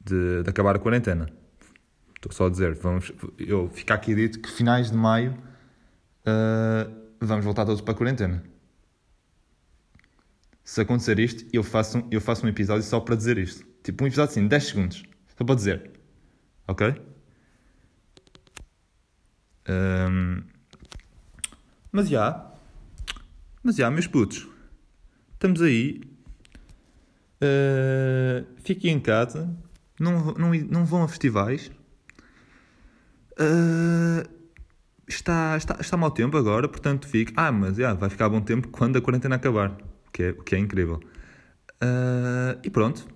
De, 0.00 0.42
de 0.42 0.50
acabar 0.50 0.74
a 0.74 0.78
quarentena. 0.78 1.28
Estou 2.16 2.32
só 2.32 2.46
a 2.46 2.50
dizer, 2.50 2.74
vamos. 2.74 3.12
Eu 3.38 3.68
ficar 3.70 3.94
aqui 3.94 4.14
dito 4.14 4.40
que 4.40 4.50
finais 4.50 4.90
de 4.90 4.96
maio 4.96 5.32
uh, 6.26 6.92
vamos 7.20 7.44
voltar 7.44 7.64
todos 7.64 7.80
para 7.80 7.94
a 7.94 7.96
quarentena 7.96 8.42
se 10.64 10.80
acontecer 10.80 11.18
isto, 11.18 11.44
eu 11.52 11.62
faço, 11.62 12.02
eu 12.10 12.20
faço 12.20 12.46
um 12.46 12.48
episódio 12.48 12.82
só 12.82 13.00
para 13.00 13.16
dizer 13.16 13.36
isto. 13.38 13.66
Tipo, 13.82 14.04
um 14.04 14.06
episódio 14.06 14.30
assim, 14.30 14.46
10 14.46 14.64
segundos. 14.64 15.02
Só 15.36 15.44
para 15.44 15.54
dizer. 15.54 15.90
Ok? 16.68 16.94
Um, 19.68 20.42
mas 21.90 22.08
já. 22.08 22.52
Mas 23.62 23.76
já, 23.76 23.90
meus 23.90 24.06
putos. 24.06 24.48
Estamos 25.34 25.60
aí. 25.60 26.00
Uh, 27.42 28.46
fiquem 28.62 28.92
em 28.92 29.00
casa. 29.00 29.52
Não, 29.98 30.32
não, 30.34 30.54
não 30.54 30.84
vão 30.84 31.02
a 31.02 31.08
festivais. 31.08 31.70
Uh, 33.32 34.28
está, 35.08 35.56
está, 35.56 35.76
está 35.80 35.96
mau 35.96 36.10
tempo 36.10 36.36
agora, 36.36 36.68
portanto 36.68 37.08
fique. 37.08 37.32
Ah, 37.36 37.50
mas 37.50 37.76
já, 37.76 37.94
vai 37.94 38.08
ficar 38.08 38.28
bom 38.28 38.40
tempo 38.40 38.68
quando 38.68 38.96
a 38.96 39.00
quarentena 39.00 39.36
acabar 39.36 39.76
que 40.12 40.22
é, 40.22 40.32
que 40.32 40.54
é 40.54 40.58
incrível. 40.58 41.00
Uh, 41.82 42.58
e 42.62 42.70
pronto. 42.70 43.08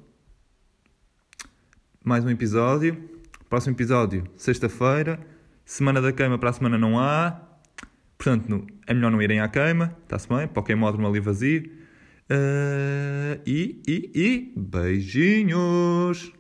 Mais 2.03 2.25
um 2.25 2.31
episódio. 2.31 3.11
Próximo 3.49 3.77
episódio, 3.77 4.25
sexta-feira. 4.37 5.21
Semana 5.65 6.01
da 6.01 6.13
queima 6.13 6.39
para 6.39 6.51
a 6.51 6.53
semana 6.53 6.79
não 6.79 6.99
há. 6.99 7.41
Portanto, 8.19 8.67
é 8.87 8.95
melhor 8.95 9.13
não 9.13 9.23
irem 9.23 9.41
à 9.41 9.49
queima. 9.49 9.97
Está-se 10.03 10.29
bem? 10.29 10.49
Pokémon 10.49 10.89
ali 11.07 11.21
vazio. 11.21 11.71
Uh, 12.29 13.41
e, 13.47 13.81
e, 13.87 14.11
e 14.15 14.53
beijinhos! 14.57 16.36